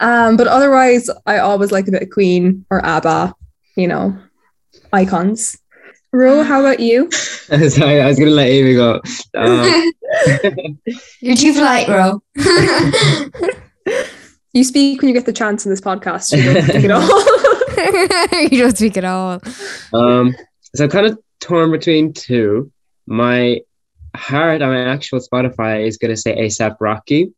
[0.00, 3.34] Um, but otherwise, I always like a bit of Queen or ABBA,
[3.76, 4.18] you know,
[4.92, 5.59] icons.
[6.12, 7.10] Ro, how about you?
[7.12, 9.00] Sorry, I was gonna let Amy go.
[9.34, 9.92] Um,
[11.20, 12.22] You're too polite, bro.
[14.52, 16.36] You speak when you get the chance in this podcast.
[16.36, 18.48] You don't think at all.
[18.50, 19.40] you don't speak at all.
[19.94, 20.34] um,
[20.74, 22.72] so I'm kind of torn between two.
[23.06, 23.60] My
[24.16, 27.32] heart on my actual Spotify is gonna say ASAP Rocky,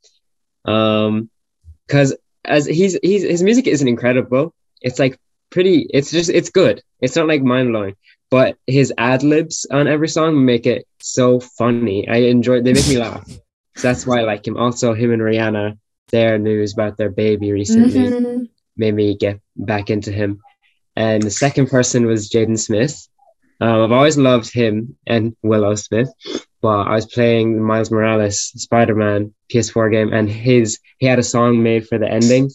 [0.65, 1.29] um,
[1.87, 4.55] because as he's he's his music isn't incredible.
[4.81, 5.19] It's like
[5.51, 5.87] pretty.
[5.93, 6.83] It's just it's good.
[7.03, 7.97] It's not like mind blowing,
[8.33, 12.09] but his ad libs on every song make it so funny.
[12.09, 12.63] I enjoy.
[12.63, 13.29] They make me laugh.
[13.77, 14.57] So that's why I like him.
[14.59, 15.79] Also, him and Rihanna.
[16.11, 18.49] Their news about their baby recently Mhm.
[18.77, 20.41] made me get back into him.
[20.95, 22.95] And the second person was Jaden Smith.
[23.63, 26.11] Um, I've always loved him and Willow Smith,
[26.61, 31.23] but I was playing Miles Morales Spider Man PS4 game, and his he had a
[31.35, 32.51] song made for the ending,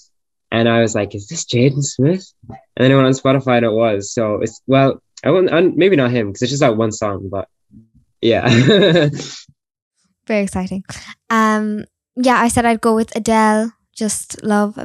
[0.51, 3.65] and I was like, "Is this Jaden Smith?" And then I went on Spotify, and
[3.65, 4.11] it was.
[4.13, 7.29] So it's well, I won't, i maybe not him because it's just that one song,
[7.29, 7.47] but
[8.21, 8.47] yeah.
[10.27, 10.83] Very exciting.
[11.29, 13.73] Um, yeah, I said I'd go with Adele.
[13.93, 14.77] Just love,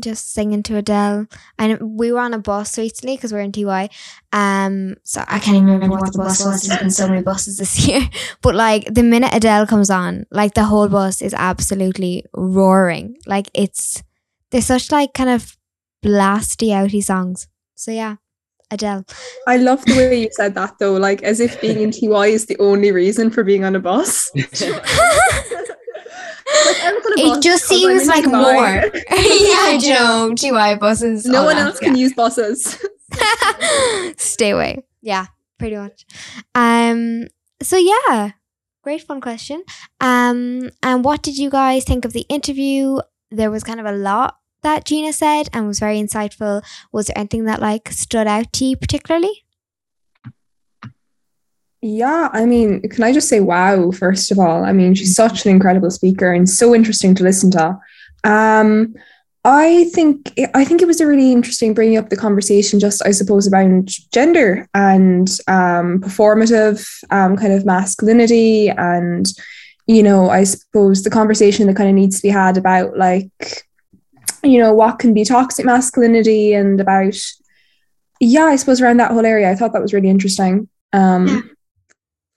[0.00, 1.26] just singing to Adele.
[1.58, 3.88] And we were on a bus recently because we're in TY.
[4.32, 6.62] Um, so I can't even remember what the bus was.
[6.62, 8.02] There's been so many buses this year.
[8.42, 13.16] But like the minute Adele comes on, like the whole bus is absolutely roaring.
[13.26, 14.02] Like it's
[14.50, 15.56] they're such like kind of
[16.04, 17.48] blasty outy songs.
[17.74, 18.16] So yeah,
[18.72, 19.04] Adele.
[19.46, 22.46] I love the way you said that though, like as if being in TY is
[22.46, 24.30] the only reason for being on a bus.
[26.64, 28.30] Like, I was on a It bus just seems like TY.
[28.30, 28.90] more.
[29.10, 31.24] yeah, you know, TY buses.
[31.24, 32.78] No one that, else can use buses.
[34.16, 34.84] Stay away.
[35.00, 35.26] Yeah,
[35.58, 36.04] pretty much.
[36.54, 37.26] Um.
[37.62, 38.32] So yeah,
[38.82, 39.64] great fun question.
[40.00, 40.70] Um.
[40.82, 42.98] And what did you guys think of the interview?
[43.30, 46.62] There was kind of a lot that Gina said and was very insightful.
[46.92, 49.44] Was there anything that like stood out to you particularly?
[51.80, 54.64] Yeah, I mean, can I just say wow, first of all?
[54.64, 57.78] I mean, she's such an incredible speaker and so interesting to listen to.
[58.22, 58.94] Um,
[59.44, 63.10] I think I think it was a really interesting bringing up the conversation, just I
[63.10, 69.26] suppose about gender and um, performative um, kind of masculinity, and
[69.88, 73.64] you know, I suppose the conversation that kind of needs to be had about like,
[74.42, 77.16] you know, what can be toxic masculinity and about,
[78.20, 79.50] yeah, I suppose around that whole area.
[79.50, 80.68] I thought that was really interesting.
[80.92, 81.40] Um, Yeah.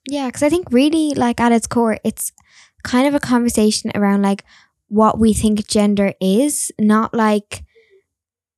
[0.08, 2.32] Yeah, because I think really, like at its core, it's
[2.84, 4.44] kind of a conversation around like
[4.88, 7.64] what we think gender is, not like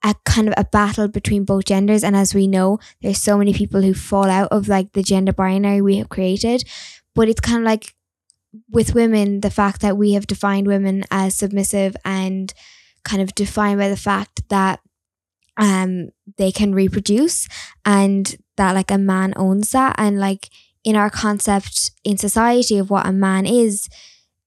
[0.03, 2.03] a kind of a battle between both genders.
[2.03, 5.33] And as we know, there's so many people who fall out of like the gender
[5.33, 6.63] binary we have created.
[7.15, 7.95] But it's kind of like
[8.69, 12.53] with women, the fact that we have defined women as submissive and
[13.07, 14.79] kind of defined by the fact that
[15.57, 17.47] um they can reproduce
[17.83, 20.49] and that like a man owns that and like
[20.87, 23.89] in our concept in society of what a man is,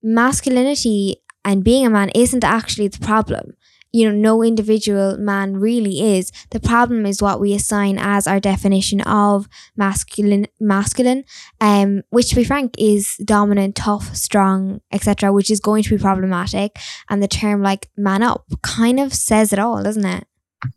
[0.03, 3.53] masculinity and being a man isn't actually the problem.
[3.92, 6.31] You know, no individual man really is.
[6.50, 11.24] The problem is what we assign as our definition of masculine masculine,
[11.61, 15.98] um, which to be frank is dominant, tough, strong, etc., which is going to be
[15.98, 16.79] problematic.
[17.09, 20.26] And the term like man up kind of says it all, doesn't it?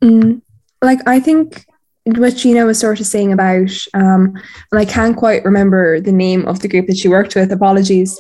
[0.02, 0.41] Mm,
[0.82, 1.65] like I think
[2.06, 4.36] what Gina was sort of saying about, um,
[4.71, 7.52] and I can't quite remember the name of the group that she worked with.
[7.52, 8.19] Apologies.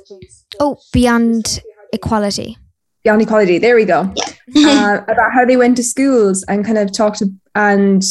[0.59, 2.57] Oh, beyond equality.
[3.03, 3.57] Beyond Equality.
[3.57, 4.13] There we go.
[4.55, 8.03] uh, about how they went to schools and kind of talked to, and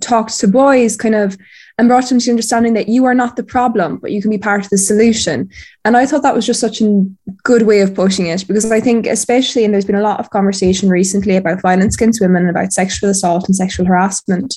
[0.00, 1.36] talked to boys, kind of,
[1.78, 4.38] and brought them to understanding that you are not the problem, but you can be
[4.38, 5.48] part of the solution.
[5.84, 7.06] And I thought that was just such a
[7.42, 10.30] good way of pushing it because I think, especially, and there's been a lot of
[10.30, 14.56] conversation recently about violence against women, and about sexual assault and sexual harassment.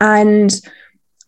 [0.00, 0.60] And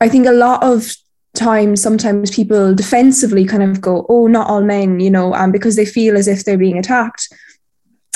[0.01, 0.95] I think a lot of
[1.35, 5.75] times, sometimes people defensively kind of go, oh, not all men, you know, um, because
[5.75, 7.29] they feel as if they're being attacked.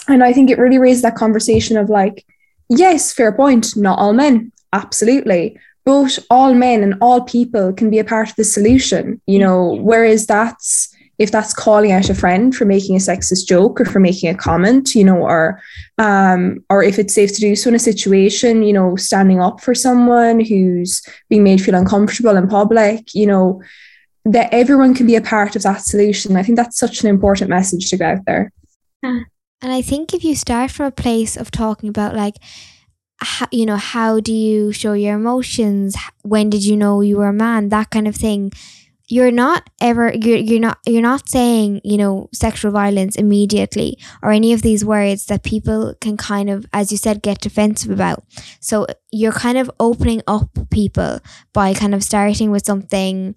[0.08, 2.24] And I think it really raised that conversation of like,
[2.68, 5.58] yes, fair point, not all men, absolutely.
[5.84, 9.78] But all men and all people can be a part of the solution, you know,
[9.80, 13.98] whereas that's if that's calling out a friend for making a sexist joke or for
[13.98, 15.60] making a comment, you know, or
[15.98, 19.60] um, or if it's safe to do so in a situation, you know, standing up
[19.60, 23.60] for someone who's being made feel uncomfortable in public, you know,
[24.24, 26.36] that everyone can be a part of that solution.
[26.36, 28.52] I think that's such an important message to get out there.
[29.60, 32.36] And I think if you start from a place of talking about like,
[33.20, 35.96] how, you know, how do you show your emotions?
[36.22, 37.68] When did you know you were a man?
[37.70, 38.52] That kind of thing.
[39.08, 44.30] you're not ever you're, you're not you're not saying you know sexual violence immediately or
[44.30, 48.22] any of these words that people can kind of as you said get defensive about
[48.60, 51.20] so you're kind of opening up people
[51.54, 53.34] by kind of starting with something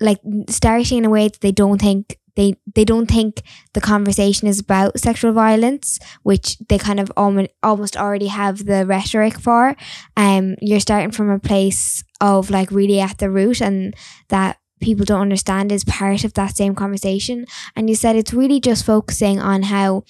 [0.00, 3.42] like starting in a way that they don't think they they don't think
[3.74, 8.86] the conversation is about sexual violence which they kind of almost almost already have the
[8.86, 9.76] rhetoric for.
[10.16, 13.94] Um you're starting from a place of like really at the root and
[14.28, 17.46] that people don't understand is part of that same conversation.
[17.76, 20.04] And you said it's really just focusing on how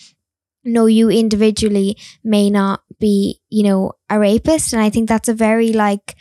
[0.64, 4.72] no you individually may not be you know a rapist.
[4.72, 6.14] And i think that's a very like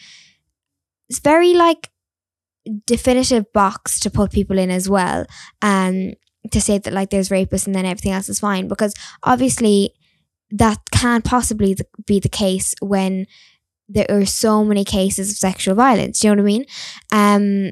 [1.10, 1.91] it's very like
[2.86, 5.26] definitive box to put people in as well
[5.62, 6.14] um
[6.52, 8.94] to say that like there's rapists and then everything else is fine because
[9.24, 9.94] obviously
[10.52, 13.26] that can't possibly th- be the case when
[13.88, 16.66] there are so many cases of sexual violence do you know what i mean?
[17.12, 17.72] Um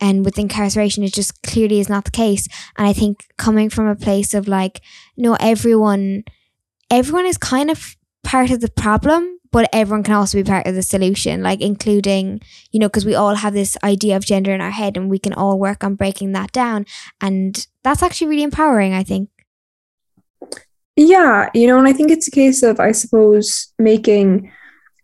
[0.00, 2.46] and with incarceration it just clearly is not the case.
[2.76, 4.80] And i think coming from a place of like
[5.16, 6.24] no everyone
[6.90, 10.74] everyone is kind of part of the problem but everyone can also be part of
[10.74, 12.40] the solution like including
[12.70, 15.18] you know because we all have this idea of gender in our head and we
[15.18, 16.84] can all work on breaking that down.
[17.20, 19.30] And that's actually really empowering i think.
[21.00, 24.50] Yeah, you know, and I think it's a case of, I suppose, making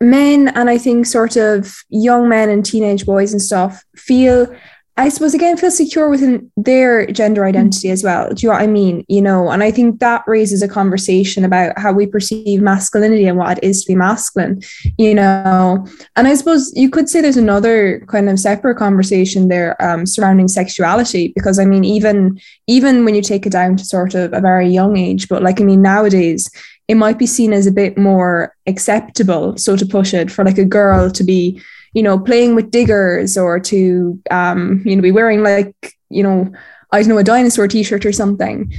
[0.01, 4.53] men and I think sort of young men and teenage boys and stuff feel,
[4.97, 8.32] I suppose, again, feel secure within their gender identity as well.
[8.32, 9.05] Do you know what I mean?
[9.09, 13.36] You know, and I think that raises a conversation about how we perceive masculinity and
[13.36, 14.62] what it is to be masculine,
[14.97, 15.84] you know.
[16.14, 20.47] And I suppose you could say there's another kind of separate conversation there um, surrounding
[20.47, 24.40] sexuality, because I mean, even even when you take it down to sort of a
[24.40, 26.49] very young age, but like I mean, nowadays
[26.86, 30.59] it might be seen as a bit more acceptable, so to push it, for like
[30.59, 31.61] a girl to be,
[31.95, 35.74] you know, playing with diggers or to, um, you know, be wearing like,
[36.11, 36.53] you know,
[36.92, 38.72] I don't know, a dinosaur t-shirt or something.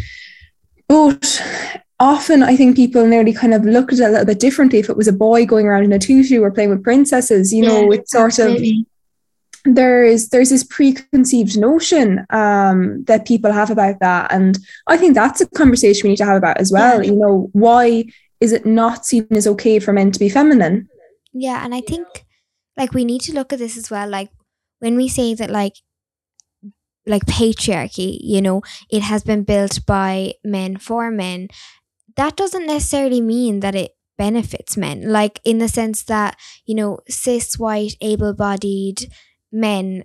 [0.87, 1.41] But
[1.99, 4.89] often I think people nearly kind of look at it a little bit differently if
[4.89, 7.91] it was a boy going around in a tutu or playing with princesses, you know,
[7.91, 8.61] it's sort of
[9.67, 15.15] there is there's this preconceived notion um, that people have about that and i think
[15.15, 17.09] that's a conversation we need to have about as well Yeah.
[17.11, 18.05] you know why
[18.39, 20.87] is it not seen as okay for men to be feminine
[21.33, 22.24] Yeah, and I think
[22.77, 24.07] like we need to look at this as well.
[24.09, 24.29] Like
[24.79, 25.75] when we say that like
[27.07, 31.47] like patriarchy, you know, it has been built by men for men,
[32.17, 35.11] that doesn't necessarily mean that it benefits men.
[35.11, 39.11] Like in the sense that, you know, cis white, able bodied
[39.51, 40.03] men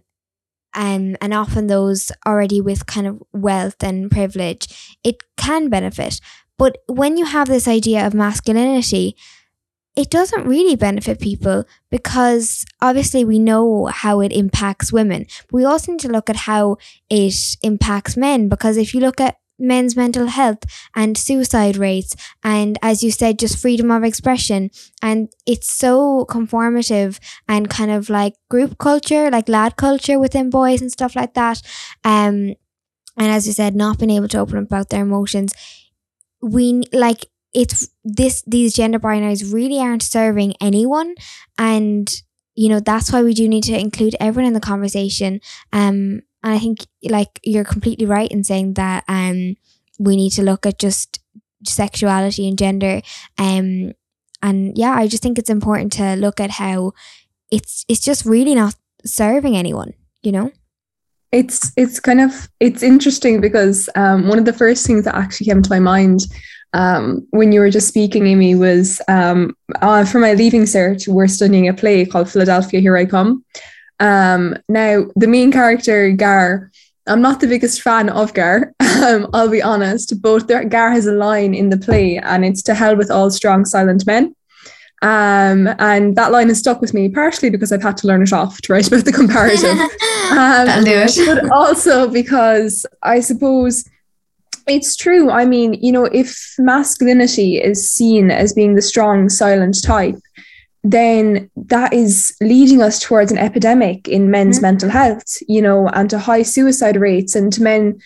[0.75, 6.21] um, and often those already with kind of wealth and privilege, it can benefit.
[6.59, 9.17] But when you have this idea of masculinity,
[9.97, 15.27] it doesn't really benefit people because obviously we know how it impacts women.
[15.49, 16.77] But we also need to look at how
[17.09, 20.61] it impacts men because if you look at men's mental health
[20.97, 24.71] and suicide rates and as you said just freedom of expression
[25.03, 30.81] and it's so conformative and kind of like group culture like lad culture within boys
[30.81, 31.61] and stuff like that
[32.05, 32.55] um
[33.19, 35.53] and as you said not being able to open up about their emotions
[36.41, 41.15] we like it's this these gender binaries really aren't serving anyone.
[41.59, 42.11] And
[42.55, 45.41] you know that's why we do need to include everyone in the conversation.
[45.73, 49.57] Um and i think like you're completely right in saying that um
[49.99, 51.21] we need to look at just
[51.67, 53.03] sexuality and gender.
[53.39, 53.93] Um
[54.43, 56.93] and yeah i just think it's important to look at how
[57.51, 58.75] it's it's just really not
[59.05, 59.93] serving anyone
[60.23, 60.51] you know?
[61.33, 65.47] It's it's kind of it's interesting because um, one of the first things that actually
[65.47, 66.27] came to my mind
[66.73, 71.27] um, when you were just speaking, Amy, was um, uh, for my leaving cert, we're
[71.27, 73.45] studying a play called Philadelphia, Here I Come.
[73.99, 76.71] Um, now, the main character, Gar,
[77.07, 81.07] I'm not the biggest fan of Gar, um, I'll be honest, but there, Gar has
[81.07, 84.35] a line in the play, and it's to hell with all strong, silent men.
[85.03, 88.35] Um, and that line has stuck with me partially because I've had to learn it
[88.35, 89.79] off to write about the comparative.
[90.31, 91.19] Um, do it.
[91.27, 93.85] but also because I suppose
[94.67, 95.31] it's true.
[95.31, 100.17] I mean, you know, if masculinity is seen as being the strong, silent type,
[100.83, 104.63] then that is leading us towards an epidemic in men's Mhm.
[104.63, 107.99] mental health, you know, and to high suicide rates and to men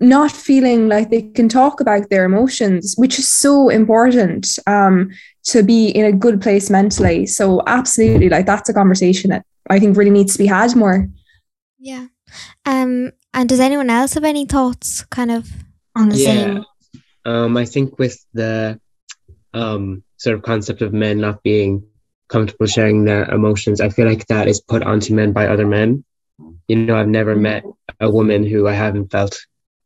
[0.00, 5.10] not feeling like they can talk about their emotions, which is so important um,
[5.44, 7.26] to be in a good place mentally.
[7.26, 11.08] So, absolutely, like that's a conversation that I think really needs to be had more.
[11.78, 12.06] yeah
[12.64, 15.48] um and does anyone else have any thoughts kind of
[15.94, 16.54] on the Yeah.
[16.54, 16.64] same
[17.24, 18.80] Um, I think with the
[19.54, 21.84] um, sort of concept of men not being
[22.28, 26.04] comfortable sharing their emotions, I feel like that is put onto men by other men.
[26.66, 27.64] you know, I've never met
[28.00, 29.38] a woman who I haven't felt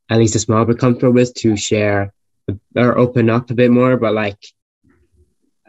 [0.08, 2.12] at least a small bit comfortable with to share
[2.74, 3.96] or open up a bit more.
[3.96, 4.38] But like,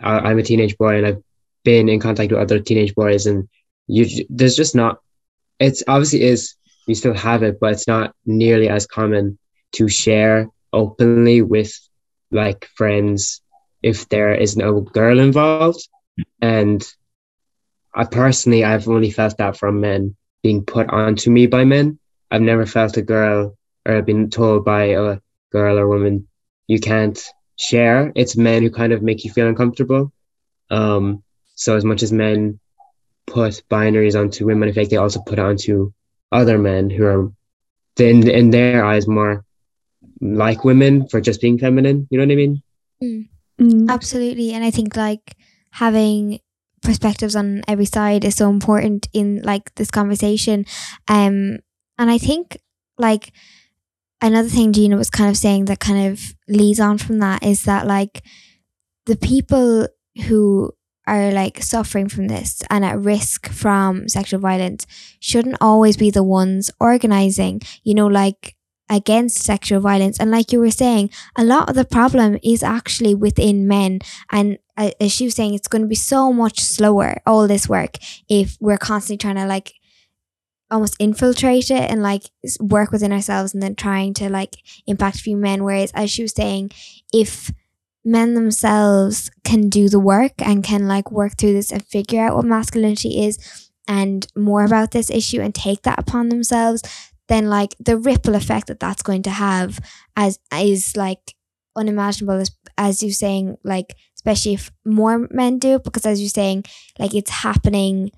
[0.01, 1.23] I, am a teenage boy and I've
[1.63, 3.49] been in contact with other teenage boys, and
[3.88, 4.99] you there's just not.
[5.59, 6.55] It's obviously is
[6.88, 9.38] you still have it, but it's not nearly as common
[9.74, 11.74] to share openly with
[12.32, 13.41] like friends
[13.82, 15.88] if there is no girl involved.
[16.41, 16.86] And
[17.93, 21.99] I personally, I've only felt that from men being put onto me by men.
[22.30, 23.57] I've never felt a girl
[23.88, 25.20] or been told by a
[25.51, 26.28] girl or woman,
[26.68, 27.20] you can't
[27.55, 28.11] share.
[28.15, 30.11] It's men who kind of make you feel uncomfortable.
[30.70, 31.24] Um,
[31.55, 32.59] so as much as men
[33.26, 35.93] put binaries onto women, I think they also put onto
[36.32, 37.32] other men who are
[37.97, 39.43] in, in their eyes more
[40.22, 42.07] like women for just being feminine.
[42.09, 42.63] You know what I mean?
[43.03, 43.30] Mm.
[43.59, 43.89] Mm.
[43.89, 44.51] Absolutely.
[44.53, 45.36] And I think like
[45.72, 46.39] having
[46.82, 50.65] perspectives on every side is so important in like this conversation.
[51.07, 51.59] Um
[51.97, 52.57] and I think
[52.97, 53.34] like
[54.22, 57.63] another thing Gina was kind of saying that kind of leads on from that is
[57.63, 58.24] that like
[59.05, 59.88] the people
[60.28, 60.72] who
[61.07, 64.86] are like suffering from this and at risk from sexual violence
[65.22, 68.56] shouldn't always be the ones organizing, you know, like
[68.89, 70.19] against sexual violence.
[70.19, 73.99] And like you were saying, a lot of the problem is actually within men.
[74.31, 77.67] And uh, as she was saying, it's going to be so much slower, all this
[77.67, 77.97] work,
[78.29, 79.73] if we're constantly trying to like
[80.69, 82.23] almost infiltrate it and like
[82.59, 85.63] work within ourselves and then trying to like impact a few men.
[85.63, 86.71] Whereas, as she was saying,
[87.13, 87.51] if
[88.03, 92.35] men themselves can do the work and can like work through this and figure out
[92.35, 96.81] what masculinity is and more about this issue and take that upon themselves,
[97.28, 99.80] then like the ripple effect that that's going to have
[100.15, 101.36] as is like
[101.75, 106.63] unimaginable as as you saying like especially if more men do because as you're saying
[106.99, 108.11] like it's happening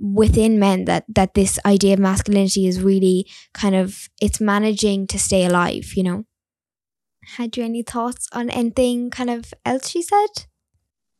[0.00, 5.18] within men that that this idea of masculinity is really kind of it's managing to
[5.18, 6.24] stay alive you know?
[7.36, 10.46] Had you any thoughts on anything kind of else she said?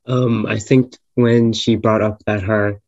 [0.06, 2.80] Um i think when she brought up that her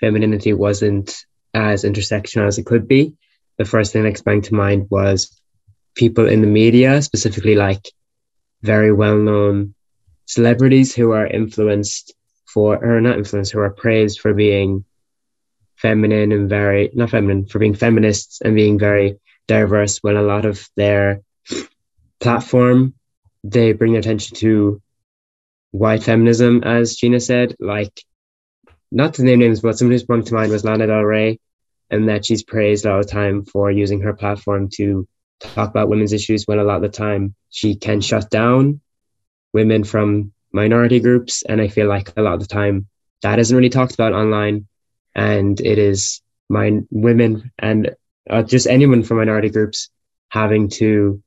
[0.00, 3.14] femininity wasn't as intersectional as it could be
[3.58, 5.40] the first thing that sprang to mind was
[5.94, 7.88] people in the media specifically like
[8.62, 9.74] very well-known
[10.26, 12.14] celebrities who are influenced
[12.46, 14.84] for or not influenced who are praised for being
[15.76, 19.98] feminine and very not feminine for being feminists and being very diverse.
[19.98, 21.20] When a lot of their
[22.20, 22.94] platform
[23.42, 24.80] they bring attention to
[25.72, 27.54] white feminism as Gina said.
[27.60, 28.00] Like
[28.90, 31.38] not to name names but somebody who sprung to mind was Lana Del Rey
[31.94, 35.06] and that she's praised all the time for using her platform to
[35.40, 38.80] talk about women's issues when a lot of the time she can shut down
[39.52, 42.88] women from minority groups and I feel like a lot of the time
[43.22, 44.66] that isn't really talked about online
[45.14, 47.94] and it is my women and
[48.28, 49.90] uh, just anyone from minority groups
[50.28, 51.22] having to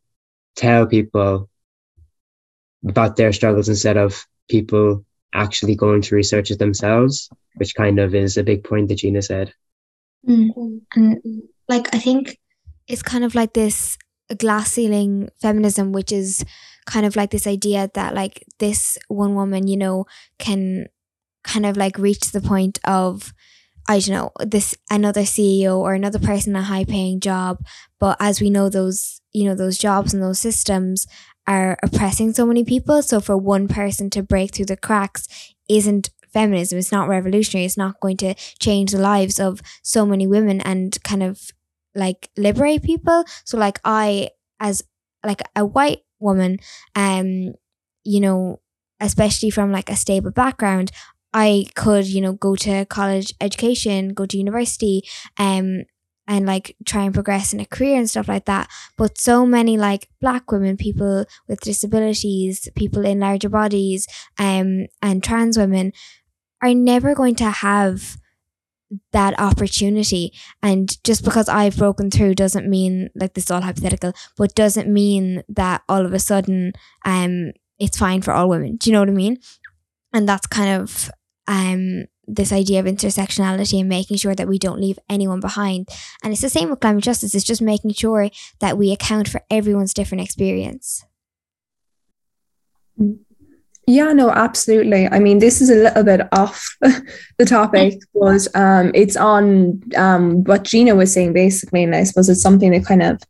[0.55, 1.49] tell people
[2.85, 8.15] about their struggles instead of people actually going to research it themselves, which kind of
[8.15, 9.53] is a big point that Gina said.
[10.27, 10.81] Mm.
[10.95, 11.21] And
[11.67, 12.37] like, I think
[12.87, 13.97] it's kind of like this
[14.37, 16.43] glass ceiling feminism, which is
[16.85, 20.05] kind of like this idea that like this one woman, you know,
[20.39, 20.87] can
[21.43, 23.33] kind of like reach the point of
[23.89, 27.65] I don't know, this another CEO or another person in a high paying job.
[27.99, 31.07] But as we know, those, you know, those jobs and those systems
[31.47, 33.01] are oppressing so many people.
[33.01, 35.27] So for one person to break through the cracks
[35.69, 36.77] isn't feminism.
[36.77, 37.65] It's not revolutionary.
[37.65, 41.51] It's not going to change the lives of so many women and kind of
[41.95, 43.23] like liberate people.
[43.45, 44.29] So like I
[44.59, 44.83] as
[45.25, 46.59] like a white woman,
[46.95, 47.53] um,
[48.03, 48.59] you know,
[48.99, 50.91] especially from like a stable background,
[51.33, 55.03] I could, you know, go to college education, go to university,
[55.37, 55.83] um,
[56.29, 58.69] and like try and progress in a career and stuff like that.
[58.97, 64.07] But so many like black women, people with disabilities, people in larger bodies,
[64.37, 65.93] um, and trans women
[66.61, 68.17] are never going to have
[69.11, 70.31] that opportunity.
[70.61, 74.91] And just because I've broken through doesn't mean like this is all hypothetical, but doesn't
[74.91, 78.77] mean that all of a sudden um it's fine for all women.
[78.77, 79.37] Do you know what I mean?
[80.13, 81.11] And that's kind of
[81.47, 85.87] um, this idea of intersectionality and making sure that we don't leave anyone behind.
[86.23, 88.29] And it's the same with climate justice, it's just making sure
[88.59, 91.05] that we account for everyone's different experience.
[93.89, 95.07] Yeah, no, absolutely.
[95.07, 100.43] I mean, this is a little bit off the topic, but um, it's on um,
[100.43, 103.21] what Gina was saying basically, and I suppose it's something that kind of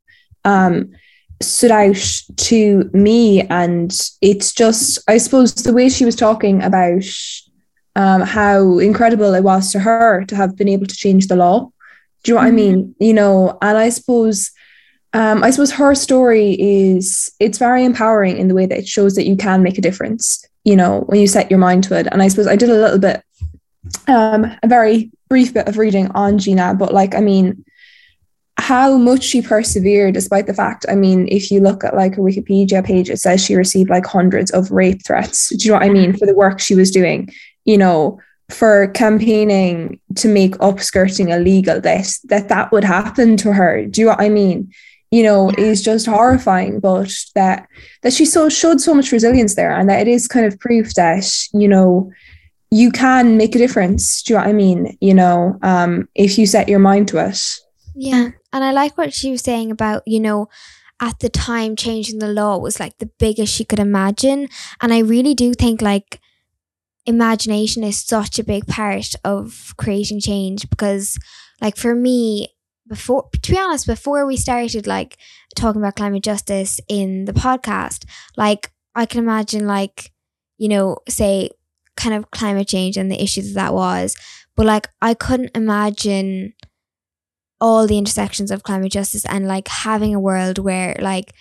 [0.45, 0.91] um,
[1.41, 3.41] stood out to me.
[3.43, 7.03] And it's just, I suppose, the way she was talking about
[7.95, 11.71] um, how incredible it was to her to have been able to change the law
[12.23, 12.95] Do you know what I mean?
[12.99, 14.51] You know, and I suppose
[15.13, 19.15] um, I suppose her story is it's very empowering in the way that it shows
[19.15, 22.07] that you can make a difference, you know, when you set your mind to it.
[22.11, 23.23] And I suppose I did a little bit,
[24.07, 27.63] um, a very brief bit of reading on Gina, but like, I mean,
[28.57, 32.21] how much she persevered despite the fact, I mean, if you look at like her
[32.21, 35.49] Wikipedia page, it says she received like hundreds of rape threats.
[35.55, 36.17] Do you know what I mean?
[36.17, 37.29] For the work she was doing,
[37.65, 43.85] you know, for campaigning to make upskirting illegal, that that that would happen to her.
[43.85, 44.73] Do you know what I mean?
[45.11, 47.67] You know is just horrifying but that
[48.03, 50.93] that she so showed so much resilience there and that it is kind of proof
[50.95, 52.11] that you know
[52.69, 54.21] you can make a difference.
[54.23, 54.97] Do you know what i mean?
[55.01, 57.39] You know um if you set your mind to it.
[57.95, 58.29] Yeah.
[58.53, 60.47] And i like what she was saying about you know
[60.99, 64.47] at the time changing the law was like the biggest she could imagine.
[64.81, 66.19] And i really do think like
[67.05, 71.17] imagination is such a big part of creating change because
[71.61, 72.49] like for me
[72.87, 75.17] before to be honest before we started like
[75.55, 80.11] talking about climate justice in the podcast like i can imagine like
[80.57, 81.49] you know say
[81.95, 84.15] kind of climate change and the issues that, was
[84.55, 86.53] but like i couldn't imagine
[87.59, 91.33] all the intersections of climate justice and like having a world where like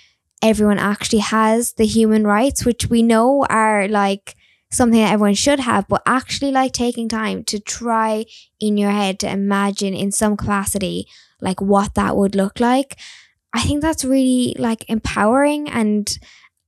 [0.43, 4.35] everyone actually has the human rights which we know are like
[4.71, 8.25] something that everyone should have, but actually like taking time to try
[8.61, 11.07] in your head to imagine in some capacity
[11.41, 12.99] like what that would look like.
[13.53, 16.09] I think that's really like empowering and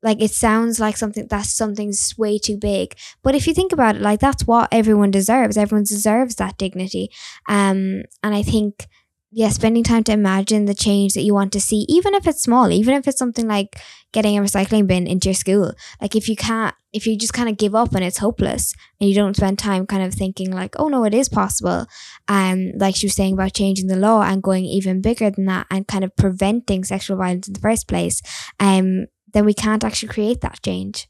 [0.02, 2.94] like it sounds like something that's something's way too big.
[3.22, 5.56] But if you think about it like that's what everyone deserves.
[5.56, 7.10] Everyone deserves that dignity.
[7.48, 8.86] Um and i think
[9.30, 12.42] yeah, spending time to imagine the change that you want to see, even if it's
[12.42, 13.76] small, even if it's something like
[14.12, 15.72] getting a recycling bin into your school.
[16.00, 19.08] Like if you can't, if you just kind of give up and it's hopeless and
[19.08, 21.86] you don't spend time kind of thinking like, oh no, it is possible.
[22.26, 25.66] Um, like she was saying about changing the law and going even bigger than that
[25.70, 28.22] and kind of preventing sexual violence in the first place,
[28.60, 31.06] um, then we can't actually create that change.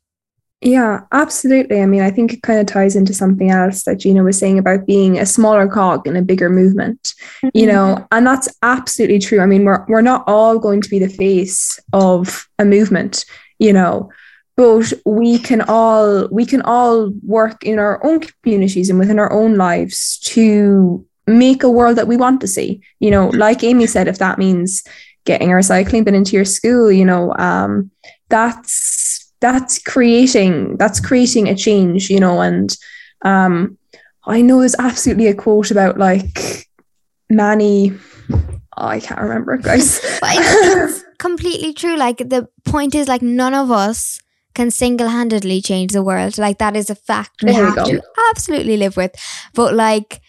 [0.61, 1.81] Yeah, absolutely.
[1.81, 4.59] I mean, I think it kind of ties into something else that Gina was saying
[4.59, 7.49] about being a smaller cog in a bigger movement, mm-hmm.
[7.55, 9.41] you know, and that's absolutely true.
[9.41, 13.25] I mean, we're, we're not all going to be the face of a movement,
[13.61, 14.11] you know,
[14.57, 19.33] but we can all we can all work in our own communities and within our
[19.33, 22.81] own lives to make a world that we want to see.
[22.99, 24.83] You know, like Amy said, if that means
[25.25, 27.93] getting a recycling bin into your school, you know, um,
[28.29, 32.77] that's that's creating that's creating a change you know and
[33.25, 33.77] um
[34.27, 36.67] i know there's absolutely a quote about like
[37.31, 37.93] Manny
[38.31, 43.55] oh, i can't remember it guys it's completely true like the point is like none
[43.55, 44.21] of us
[44.55, 48.97] can single-handedly change the world like that is a fact we have to absolutely live
[48.97, 49.15] with.
[49.55, 50.21] But like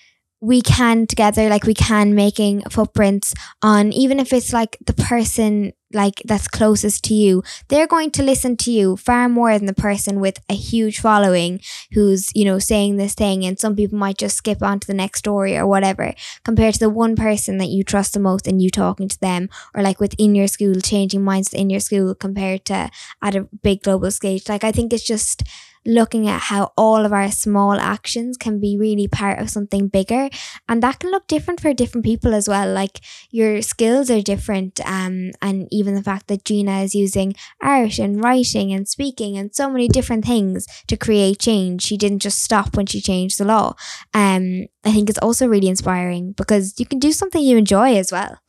[0.41, 5.73] we can together like we can making footprints on even if it's like the person
[5.91, 9.73] like that's closest to you they're going to listen to you far more than the
[9.73, 11.59] person with a huge following
[11.93, 14.93] who's you know saying this thing and some people might just skip on to the
[14.93, 16.13] next story or whatever
[16.45, 19.49] compared to the one person that you trust the most and you talking to them
[19.73, 22.89] or like within your school changing minds in your school compared to
[23.21, 24.47] at a big global stage.
[24.47, 25.43] Like i think it's just
[25.85, 30.29] looking at how all of our small actions can be really part of something bigger.
[30.67, 32.71] And that can look different for different people as well.
[32.71, 32.99] Like
[33.31, 38.23] your skills are different um and even the fact that Gina is using art and
[38.23, 41.81] writing and speaking and so many different things to create change.
[41.81, 43.75] She didn't just stop when she changed the law.
[44.13, 48.11] Um I think it's also really inspiring because you can do something you enjoy as
[48.11, 48.39] well.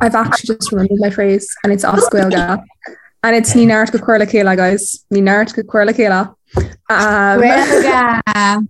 [0.00, 2.02] I've actually just remembered my phrase and it's and
[3.32, 6.20] it's ní náart go cuairla chéile guys ní náart go cuairla chéile
[6.90, 7.40] um,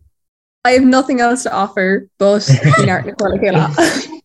[0.67, 2.43] I have nothing else to offer but
[2.79, 4.21] ní náart go cuairla chéile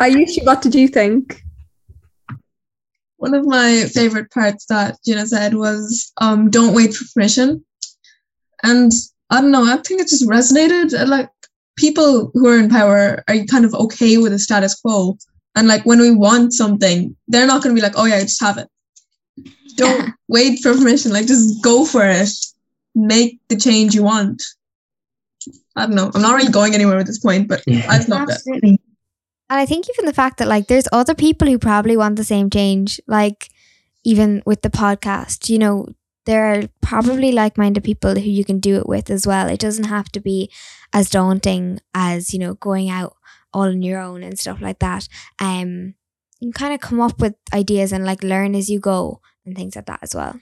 [0.00, 1.42] Ayushi, what did you think?
[3.16, 7.62] One of my favorite parts that Gina said was um, don't wait for permission.
[8.62, 8.90] And
[9.28, 10.88] I don't know, I think it just resonated.
[11.06, 11.28] Like
[11.76, 15.18] people who are in power are kind of okay with the status quo.
[15.54, 18.22] And like when we want something, they're not going to be like, oh yeah, I
[18.22, 18.68] just have it
[19.80, 21.12] don't wait for permission.
[21.12, 22.30] Like just go for it.
[22.94, 24.42] Make the change you want.
[25.76, 26.10] I don't know.
[26.14, 27.86] I'm not really going anywhere at this point, but yeah.
[27.88, 28.74] I've loved Absolutely.
[28.74, 28.80] it.
[29.48, 32.24] And I think even the fact that like there's other people who probably want the
[32.24, 33.48] same change, like
[34.04, 35.86] even with the podcast, you know,
[36.26, 39.48] there are probably like-minded people who you can do it with as well.
[39.48, 40.50] It doesn't have to be
[40.92, 43.16] as daunting as, you know, going out
[43.52, 45.08] all on your own and stuff like that.
[45.38, 45.94] Um
[46.40, 49.20] you kind of come up with ideas and like learn as you go
[49.50, 50.38] and things like that as well.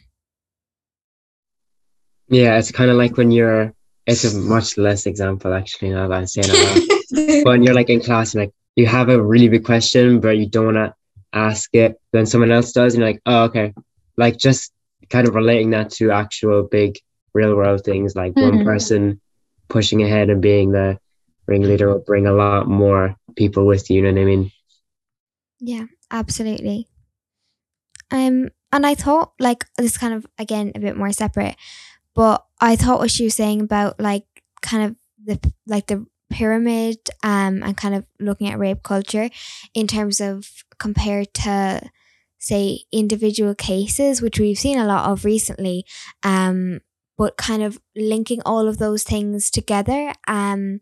[2.28, 3.72] Yeah, it's kind of like when you're
[4.06, 7.44] it's a much less example actually now that I'm saying it.
[7.46, 10.48] when you're like in class and like you have a really big question, but you
[10.48, 10.94] don't want to
[11.32, 13.74] ask it, then someone else does, and you're like, oh, okay.
[14.16, 14.72] Like just
[15.10, 16.98] kind of relating that to actual big
[17.34, 18.56] real world things, like mm-hmm.
[18.56, 19.20] one person
[19.68, 20.98] pushing ahead and being the
[21.46, 24.52] ringleader will bring a lot more people with you, you know what I mean?
[25.60, 26.88] Yeah, absolutely.
[28.10, 31.56] Um, and I thought like this kind of again a bit more separate,
[32.14, 34.24] but I thought what she was saying about like
[34.62, 39.30] kind of the like the pyramid um and kind of looking at rape culture
[39.72, 40.46] in terms of
[40.78, 41.80] compared to
[42.38, 45.84] say individual cases which we've seen a lot of recently
[46.22, 46.80] um
[47.16, 50.80] but kind of linking all of those things together um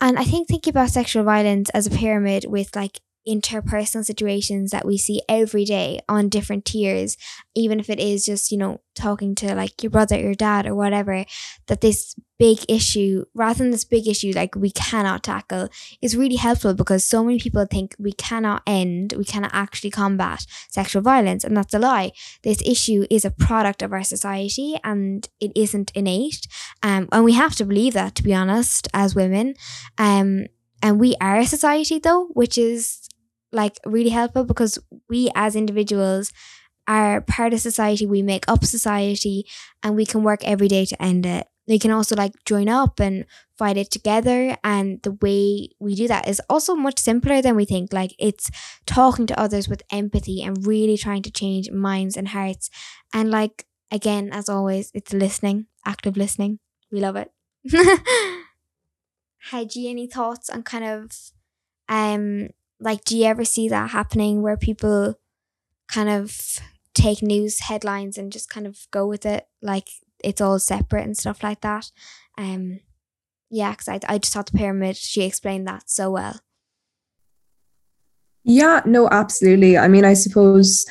[0.00, 4.86] and I think thinking about sexual violence as a pyramid with like interpersonal situations that
[4.86, 7.16] we see every day on different tiers,
[7.54, 10.74] even if it is just, you know, talking to like your brother, your dad, or
[10.74, 11.24] whatever,
[11.68, 15.68] that this big issue, rather than this big issue like we cannot tackle,
[16.00, 20.44] is really helpful because so many people think we cannot end, we cannot actually combat
[20.70, 21.44] sexual violence.
[21.44, 22.12] And that's a lie.
[22.42, 26.46] This issue is a product of our society and it isn't innate.
[26.82, 29.54] Um, and we have to believe that, to be honest, as women.
[29.98, 30.46] Um,
[30.82, 32.99] and we are a society though, which is
[33.52, 34.78] like really helpful because
[35.08, 36.32] we as individuals
[36.88, 39.46] are part of society, we make up society
[39.82, 41.46] and we can work every day to end it.
[41.68, 43.26] We can also like join up and
[43.56, 44.56] fight it together.
[44.64, 47.92] And the way we do that is also much simpler than we think.
[47.92, 48.50] Like it's
[48.86, 52.70] talking to others with empathy and really trying to change minds and hearts.
[53.14, 56.58] And like, again, as always, it's listening, active listening.
[56.90, 57.30] We love it.
[59.50, 61.10] Had you any thoughts on kind of
[61.88, 65.14] um like do you ever see that happening where people
[65.88, 66.58] kind of
[66.94, 69.46] take news headlines and just kind of go with it?
[69.62, 69.88] Like
[70.22, 71.90] it's all separate and stuff like that?
[72.38, 72.80] Um
[73.50, 76.40] yeah because I, I just thought the pyramid she explained that so well.
[78.44, 79.76] Yeah no absolutely.
[79.76, 80.86] I mean i suppose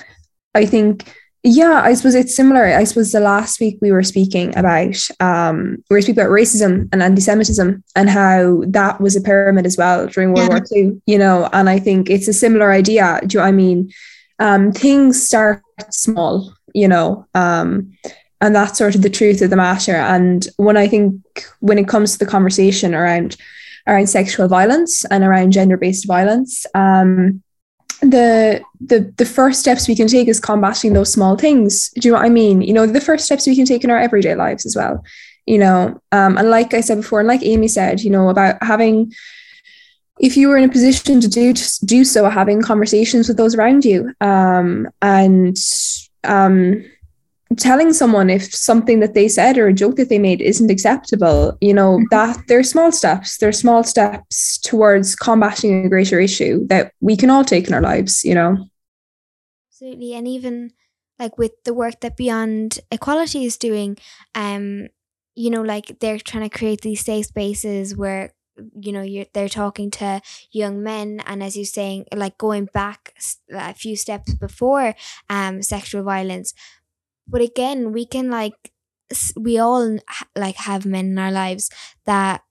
[0.55, 1.13] i think
[1.43, 2.65] yeah, I suppose it's similar.
[2.65, 6.89] I suppose the last week we were speaking about um we were speaking about racism
[6.91, 10.57] and anti-Semitism and how that was a pyramid as well during World yeah.
[10.57, 13.21] War II, you know, and I think it's a similar idea.
[13.25, 13.91] Do you know I mean?
[14.39, 17.93] Um things start small, you know, um
[18.41, 19.95] and that's sort of the truth of the matter.
[19.95, 21.21] And when I think
[21.59, 23.37] when it comes to the conversation around
[23.87, 27.41] around sexual violence and around gender-based violence, um,
[28.01, 31.89] the the the first steps we can take is combating those small things.
[31.91, 32.61] Do you know what I mean?
[32.61, 35.03] You know, the first steps we can take in our everyday lives as well.
[35.45, 38.61] You know, um, and like I said before, and like Amy said, you know, about
[38.61, 39.11] having
[40.19, 43.55] if you were in a position to do to do so, having conversations with those
[43.55, 45.57] around you, um, and
[46.23, 46.83] um,
[47.57, 51.57] telling someone if something that they said or a joke that they made isn't acceptable
[51.61, 52.05] you know mm-hmm.
[52.11, 53.37] that they're small steps.
[53.37, 57.81] They're small steps towards combating a greater issue that we can all take in our
[57.81, 58.57] lives you know?
[59.71, 60.13] Absolutely.
[60.13, 60.71] And even
[61.17, 63.97] like with the work that beyond equality is doing
[64.35, 64.87] um
[65.35, 68.33] you know like they're trying to create these safe spaces where
[68.79, 70.21] you know you're they're talking to
[70.51, 71.21] young men.
[71.25, 73.13] And as you're saying like going back
[73.51, 74.95] a few steps before
[75.29, 76.53] um sexual violence
[77.31, 78.71] but again, we can like
[79.35, 79.97] we all
[80.35, 81.69] like have men in our lives
[82.05, 82.43] that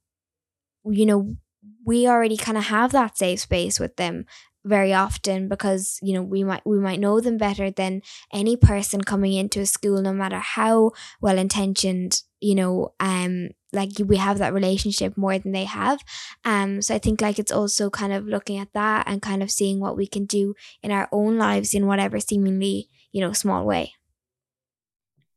[0.84, 1.36] you know
[1.84, 4.24] we already kind of have that safe space with them
[4.64, 8.02] very often because you know we might we might know them better than
[8.32, 13.90] any person coming into a school no matter how well intentioned you know um like
[14.04, 16.00] we have that relationship more than they have.
[16.44, 19.50] Um so i think like it's also kind of looking at that and kind of
[19.50, 23.64] seeing what we can do in our own lives in whatever seemingly you know small
[23.64, 23.94] way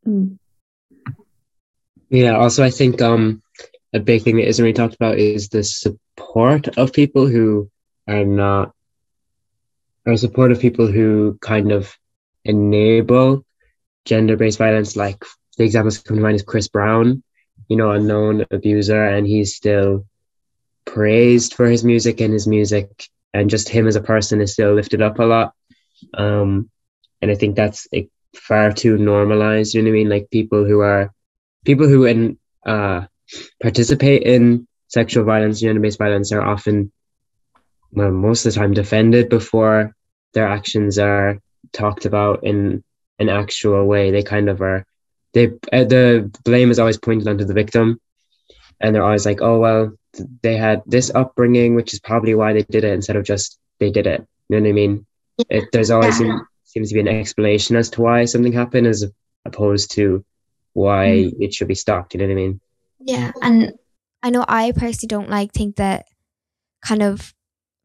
[0.07, 0.37] Mm.
[2.09, 3.41] Yeah, also I think um
[3.93, 7.69] a big thing that isn't really talked about is the support of people who
[8.07, 8.73] are not
[10.05, 11.95] or support of people who kind of
[12.43, 13.45] enable
[14.05, 14.95] gender based violence.
[14.95, 15.23] Like
[15.57, 17.23] the examples come to mind is Chris Brown,
[17.67, 20.05] you know, a known abuser, and he's still
[20.85, 24.73] praised for his music and his music and just him as a person is still
[24.73, 25.53] lifted up a lot.
[26.13, 26.69] Um,
[27.21, 29.73] and I think that's it far too normalized.
[29.73, 30.09] You know what I mean?
[30.09, 31.13] Like people who are
[31.65, 33.05] people who in uh
[33.61, 36.91] participate in sexual violence, gender-based violence, are often
[37.91, 39.95] well most of the time defended before
[40.33, 41.39] their actions are
[41.73, 42.83] talked about in
[43.19, 44.11] an actual way.
[44.11, 44.85] They kind of are.
[45.33, 47.99] They uh, the blame is always pointed onto the victim,
[48.79, 49.91] and they're always like, "Oh well,
[50.41, 53.91] they had this upbringing, which is probably why they did it," instead of just they
[53.91, 54.25] did it.
[54.49, 55.05] You know what I mean?
[55.49, 56.39] It, there's always yeah
[56.71, 59.05] seems to be an explanation as to why something happened as
[59.45, 60.23] opposed to
[60.73, 61.33] why mm.
[61.39, 62.13] it should be stopped.
[62.13, 62.61] You know what I mean?
[62.99, 63.73] Yeah, and
[64.23, 66.05] I know I personally don't like think that
[66.85, 67.33] kind of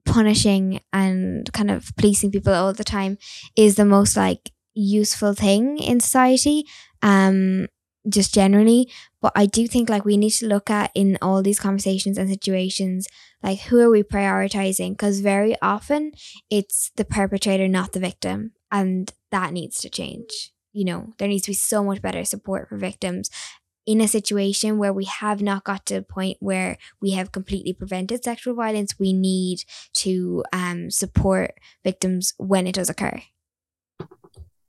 [0.04, 3.18] punishing and kind of policing people all the time
[3.56, 6.64] is the most like useful thing in society.
[7.02, 7.66] Um
[8.08, 8.88] just generally.
[9.20, 12.28] But I do think like we need to look at in all these conversations and
[12.28, 13.08] situations,
[13.42, 14.90] like who are we prioritizing?
[14.90, 16.12] Because very often
[16.50, 18.52] it's the perpetrator, not the victim.
[18.70, 20.52] And that needs to change.
[20.72, 23.30] You know, there needs to be so much better support for victims
[23.86, 27.72] in a situation where we have not got to a point where we have completely
[27.72, 29.62] prevented sexual violence, we need
[29.94, 31.54] to um, support
[31.84, 33.22] victims when it does occur.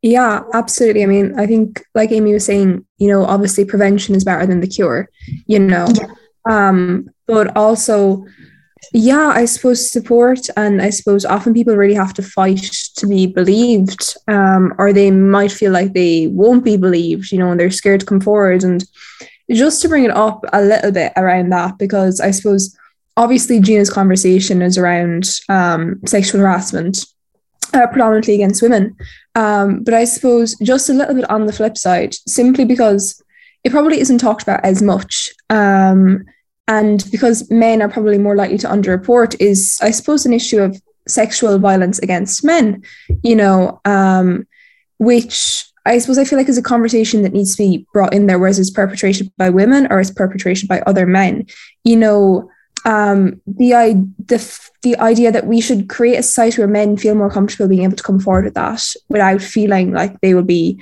[0.04, 1.02] Yeah, absolutely.
[1.02, 4.60] I mean, I think, like Amy was saying, you know, obviously prevention is better than
[4.62, 5.10] the cure,
[5.48, 6.70] you know, yeah.
[6.70, 8.24] um, but also,
[8.94, 13.28] yeah, I suppose support, and I suppose often people really have to fight to be
[13.28, 17.72] believed, um, or they might feel like they won't be believed, you know, and they're
[17.72, 18.64] scared to come forward.
[18.64, 18.84] And
[19.52, 22.76] just to bring it up a little bit around that, because I suppose
[23.16, 27.06] obviously Gina's conversation is around um, sexual harassment
[27.74, 28.96] uh, predominantly against women.
[29.36, 33.22] Um, but I suppose just a little bit on the flip side, simply because
[33.64, 35.34] it probably isn't talked about as much.
[35.50, 36.26] Um,
[36.68, 40.82] and because men are probably more likely to underreport, is I suppose an issue of
[41.08, 42.84] sexual violence against men,
[43.24, 44.46] you know, um,
[44.98, 48.28] which I suppose I feel like is a conversation that needs to be brought in
[48.28, 51.48] there, whereas it's perpetrated by women or it's perpetrated by other men.
[51.86, 52.52] You know,
[52.84, 53.72] um, the,
[54.26, 57.84] the the idea that we should create a society where men feel more comfortable being
[57.84, 60.82] able to come forward with that without feeling like they will be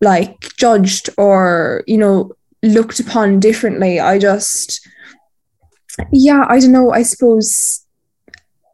[0.00, 4.00] like judged or you know looked upon differently.
[4.00, 4.86] I just
[6.12, 6.92] yeah, I don't know.
[6.92, 7.84] I suppose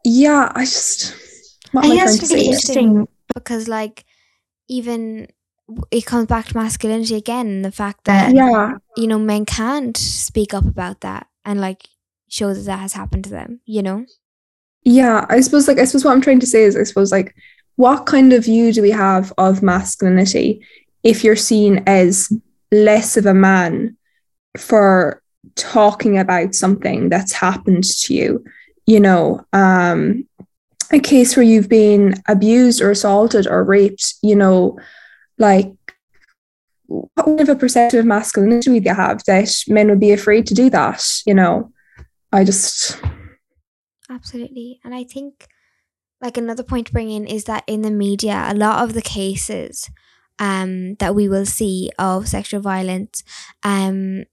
[0.03, 1.15] yeah, I just
[1.75, 4.05] I think that's really interesting because like
[4.67, 5.27] even
[5.91, 10.53] it comes back to masculinity again the fact that yeah you know men can't speak
[10.53, 11.87] up about that and like
[12.27, 14.05] show that that has happened to them, you know?
[14.83, 17.35] Yeah, I suppose like I suppose what I'm trying to say is I suppose like
[17.75, 20.63] what kind of view do we have of masculinity
[21.03, 22.31] if you're seen as
[22.71, 23.97] less of a man
[24.57, 25.21] for
[25.55, 28.43] talking about something that's happened to you,
[28.85, 30.27] you know, um
[30.91, 34.77] a case where you've been abused or assaulted or raped, you know,
[35.37, 35.71] like
[36.87, 40.45] what kind of a perception of masculinity do they have that men would be afraid
[40.47, 41.71] to do that, you know?
[42.31, 43.01] I just
[44.09, 45.47] absolutely, and I think
[46.21, 49.01] like another point to bring in is that in the media, a lot of the
[49.01, 49.89] cases
[50.39, 53.23] um, that we will see of sexual violence
[53.63, 54.25] um,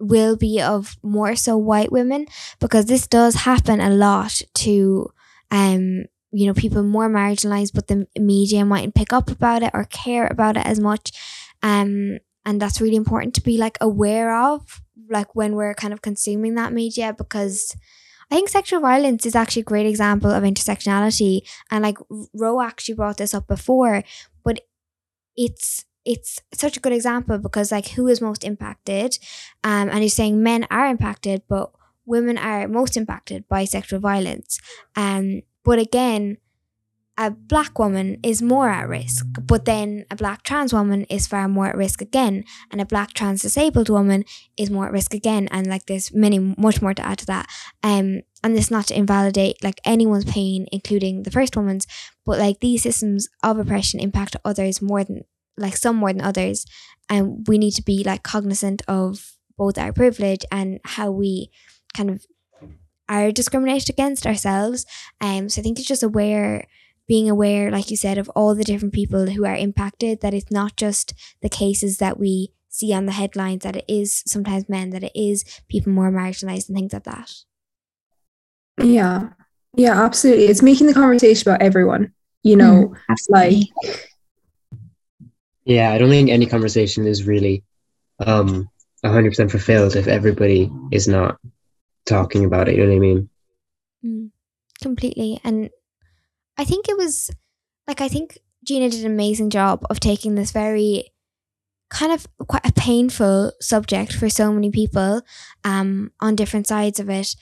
[0.00, 2.26] will be of more so white women
[2.58, 5.12] because this does happen a lot to
[5.50, 9.84] um, you know people more marginalized but the media mightn't pick up about it or
[9.84, 11.12] care about it as much.
[11.62, 14.80] Um, and that's really important to be like aware of
[15.10, 17.76] like when we're kind of consuming that media because
[18.30, 21.40] I think sexual violence is actually a great example of intersectionality.
[21.70, 21.98] And like
[22.32, 24.02] Ro actually brought this up before
[24.44, 24.60] but
[25.36, 29.18] it's it's such a good example because like who is most impacted
[29.64, 31.70] um and he's saying men are impacted but
[32.06, 34.58] women are most impacted by sexual violence
[34.96, 36.38] um but again
[37.20, 41.48] a black woman is more at risk, but then a black trans woman is far
[41.48, 44.24] more at risk again, and a black trans disabled woman
[44.56, 45.46] is more at risk again.
[45.50, 47.46] And like there's many much more to add to that.
[47.82, 51.86] Um, and this not to invalidate like anyone's pain, including the first woman's,
[52.24, 55.24] but like these systems of oppression impact others more than
[55.60, 56.66] like some more than others,
[57.08, 61.50] and we need to be like cognizant of both our privilege and how we
[61.94, 62.24] kind of
[63.08, 64.86] are discriminated against ourselves.
[65.20, 66.66] Um, so I think it's just aware
[67.10, 70.52] being aware, like you said, of all the different people who are impacted, that it's
[70.52, 74.90] not just the cases that we see on the headlines, that it is sometimes men,
[74.90, 77.32] that it is people more marginalized and things like that.
[78.80, 79.30] Yeah.
[79.76, 80.44] Yeah, absolutely.
[80.44, 82.12] It's making the conversation about everyone,
[82.44, 83.56] you know, mm, like
[85.64, 87.64] Yeah, I don't think any conversation is really
[88.18, 88.68] um
[89.04, 91.38] 100% fulfilled if everybody is not
[92.06, 93.28] talking about it, you know what I mean?
[94.04, 94.30] Mm,
[94.82, 95.40] completely.
[95.42, 95.70] And
[96.58, 97.30] I think it was
[97.86, 101.04] like I think Gina did an amazing job of taking this very
[101.88, 105.22] kind of quite a painful subject for so many people
[105.64, 107.34] um on different sides of it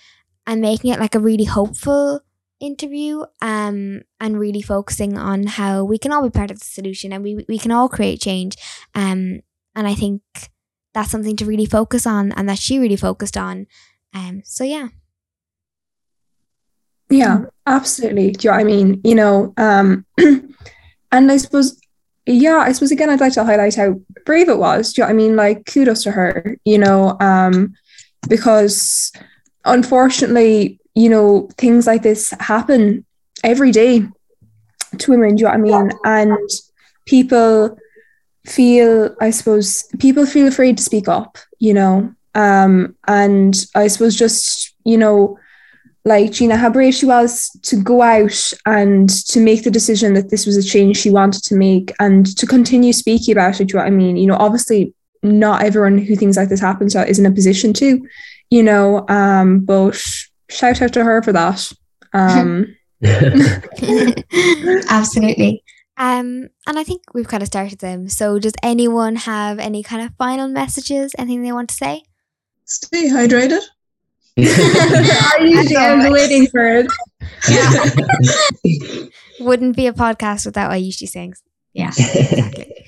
[0.46, 2.22] and making it like a really hopeful
[2.60, 7.12] interview um and really focusing on how we can all be part of the solution
[7.12, 8.56] and we we can all create change
[8.94, 9.40] um
[9.76, 10.22] and I think
[10.92, 13.66] that's something to really focus on and that she really focused on
[14.12, 14.88] um so yeah
[17.10, 18.32] yeah, absolutely.
[18.32, 19.00] Do you know I mean?
[19.02, 21.80] You know, um, and I suppose,
[22.26, 24.92] yeah, I suppose again, I'd like to highlight how brave it was.
[24.92, 25.36] Do you know I mean?
[25.36, 26.56] Like, kudos to her.
[26.64, 27.74] You know, um,
[28.28, 29.12] because
[29.64, 33.06] unfortunately, you know, things like this happen
[33.44, 34.04] every day
[34.98, 35.90] to women, do you know what I mean?
[36.04, 36.48] And
[37.06, 37.78] people
[38.44, 42.12] feel, I suppose, people feel afraid to speak up, you know.
[42.34, 45.38] Um, and I suppose just, you know,
[46.04, 50.30] like Gina, how brave she was to go out and to make the decision that
[50.30, 53.66] this was a change she wanted to make and to continue speaking about it.
[53.66, 54.16] Do you know what I mean?
[54.16, 57.72] You know, obviously not everyone who things like this happens to is in a position
[57.74, 58.04] to,
[58.50, 60.02] you know, um, but
[60.48, 61.72] shout out to her for that.
[62.12, 62.76] Um,
[64.90, 65.62] Absolutely.
[65.96, 68.08] Um, and I think we've kind of started them.
[68.08, 71.12] So, does anyone have any kind of final messages?
[71.18, 72.04] Anything they want to say?
[72.64, 73.60] Stay hydrated.
[74.38, 76.86] I usually am waiting for it.
[79.40, 81.34] Wouldn't be a podcast without I usually saying.
[81.72, 82.86] Yeah, exactly.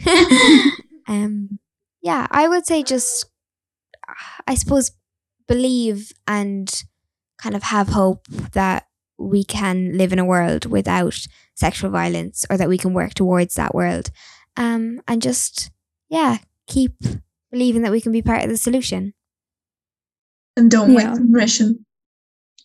[1.08, 1.58] um,
[2.02, 3.26] yeah, I would say just,
[4.46, 4.92] I suppose,
[5.48, 6.84] believe and
[7.40, 8.86] kind of have hope that
[9.18, 11.16] we can live in a world without
[11.54, 14.10] sexual violence or that we can work towards that world.
[14.56, 15.70] Um, and just,
[16.08, 16.94] yeah, keep
[17.50, 19.14] believing that we can be part of the solution.
[20.56, 21.10] And don't Yeah.
[21.10, 21.84] wait for permission.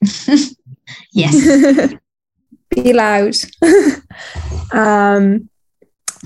[1.14, 1.94] yes.
[2.70, 3.36] be loud.
[4.72, 5.50] um,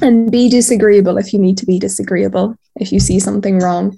[0.02, 3.98] and be disagreeable if you need to be disagreeable, if you see something wrong.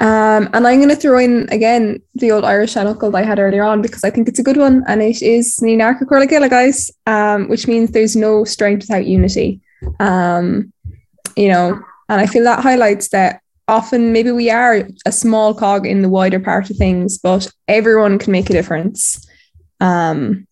[0.00, 3.40] Um, and I'm going to throw in again the old Irish knuckle that I had
[3.40, 6.90] earlier on because I think it's a good one, and it is Ninarca Corligilla, guys,
[7.06, 9.60] um, which means there's no strength without unity.
[9.98, 10.72] Um,
[11.36, 15.86] you know, and I feel that highlights that often maybe we are a small cog
[15.86, 19.26] in the wider part of things, but everyone can make a difference.
[19.80, 20.46] Um,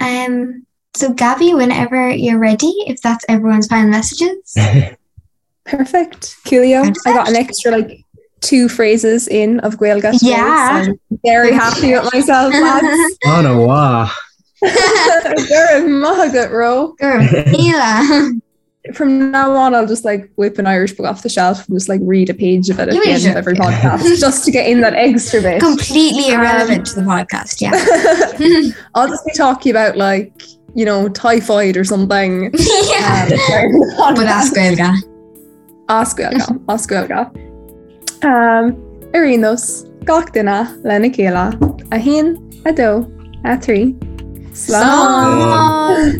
[0.00, 4.54] Um, so, Gabby, whenever you're ready, if that's everyone's final messages.
[5.68, 6.36] Perfect.
[6.46, 6.94] Coolio.
[7.06, 8.04] I got an extra like
[8.40, 10.12] two phrases in of Gaeilge.
[10.18, 10.86] today, Yeah.
[10.88, 13.18] I'm very happy with myself, lads.
[13.26, 14.10] oh no, wow.
[14.62, 16.94] You're a mugget, bro.
[17.00, 18.32] Mila.
[18.94, 21.88] From now on, I'll just like whip an Irish book off the shelf and just
[21.90, 23.30] like read a page of it at You the end should.
[23.32, 25.60] of every podcast just to get in that extra bit.
[25.60, 28.72] Completely Um, irrelevant to the podcast, yeah.
[28.94, 30.32] I'll just be talking about like,
[30.74, 32.46] you know, typhoid or something.
[32.46, 32.52] Um,
[32.88, 33.28] yeah.
[33.28, 34.76] during the But that's podcast.
[34.76, 35.02] Gaeilge.
[35.88, 37.30] Oscuelga, Oscuelga.
[38.22, 38.76] Um,
[39.14, 41.56] Arinos, gach dina, lena céla,
[41.90, 42.36] a hin,
[42.66, 43.10] a do,
[43.44, 43.96] a trí.
[44.52, 46.18] Slán.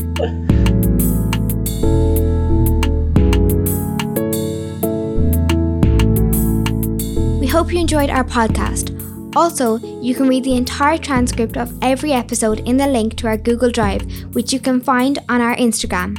[7.39, 8.95] We hope you enjoyed our podcast.
[9.35, 13.37] Also, you can read the entire transcript of every episode in the link to our
[13.37, 14.01] Google Drive,
[14.33, 16.17] which you can find on our Instagram.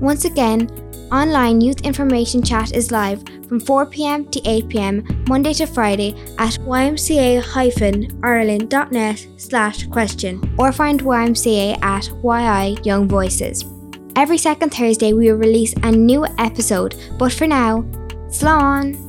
[0.00, 0.70] Once again,
[1.12, 9.26] online youth information chat is live from 4pm to 8pm Monday to Friday at ymca-ireland.net
[9.36, 13.64] slash question or find YMCA at YI Young Voices.
[14.16, 17.82] Every second Thursday we will release a new episode, but for now,
[18.28, 19.05] Slán!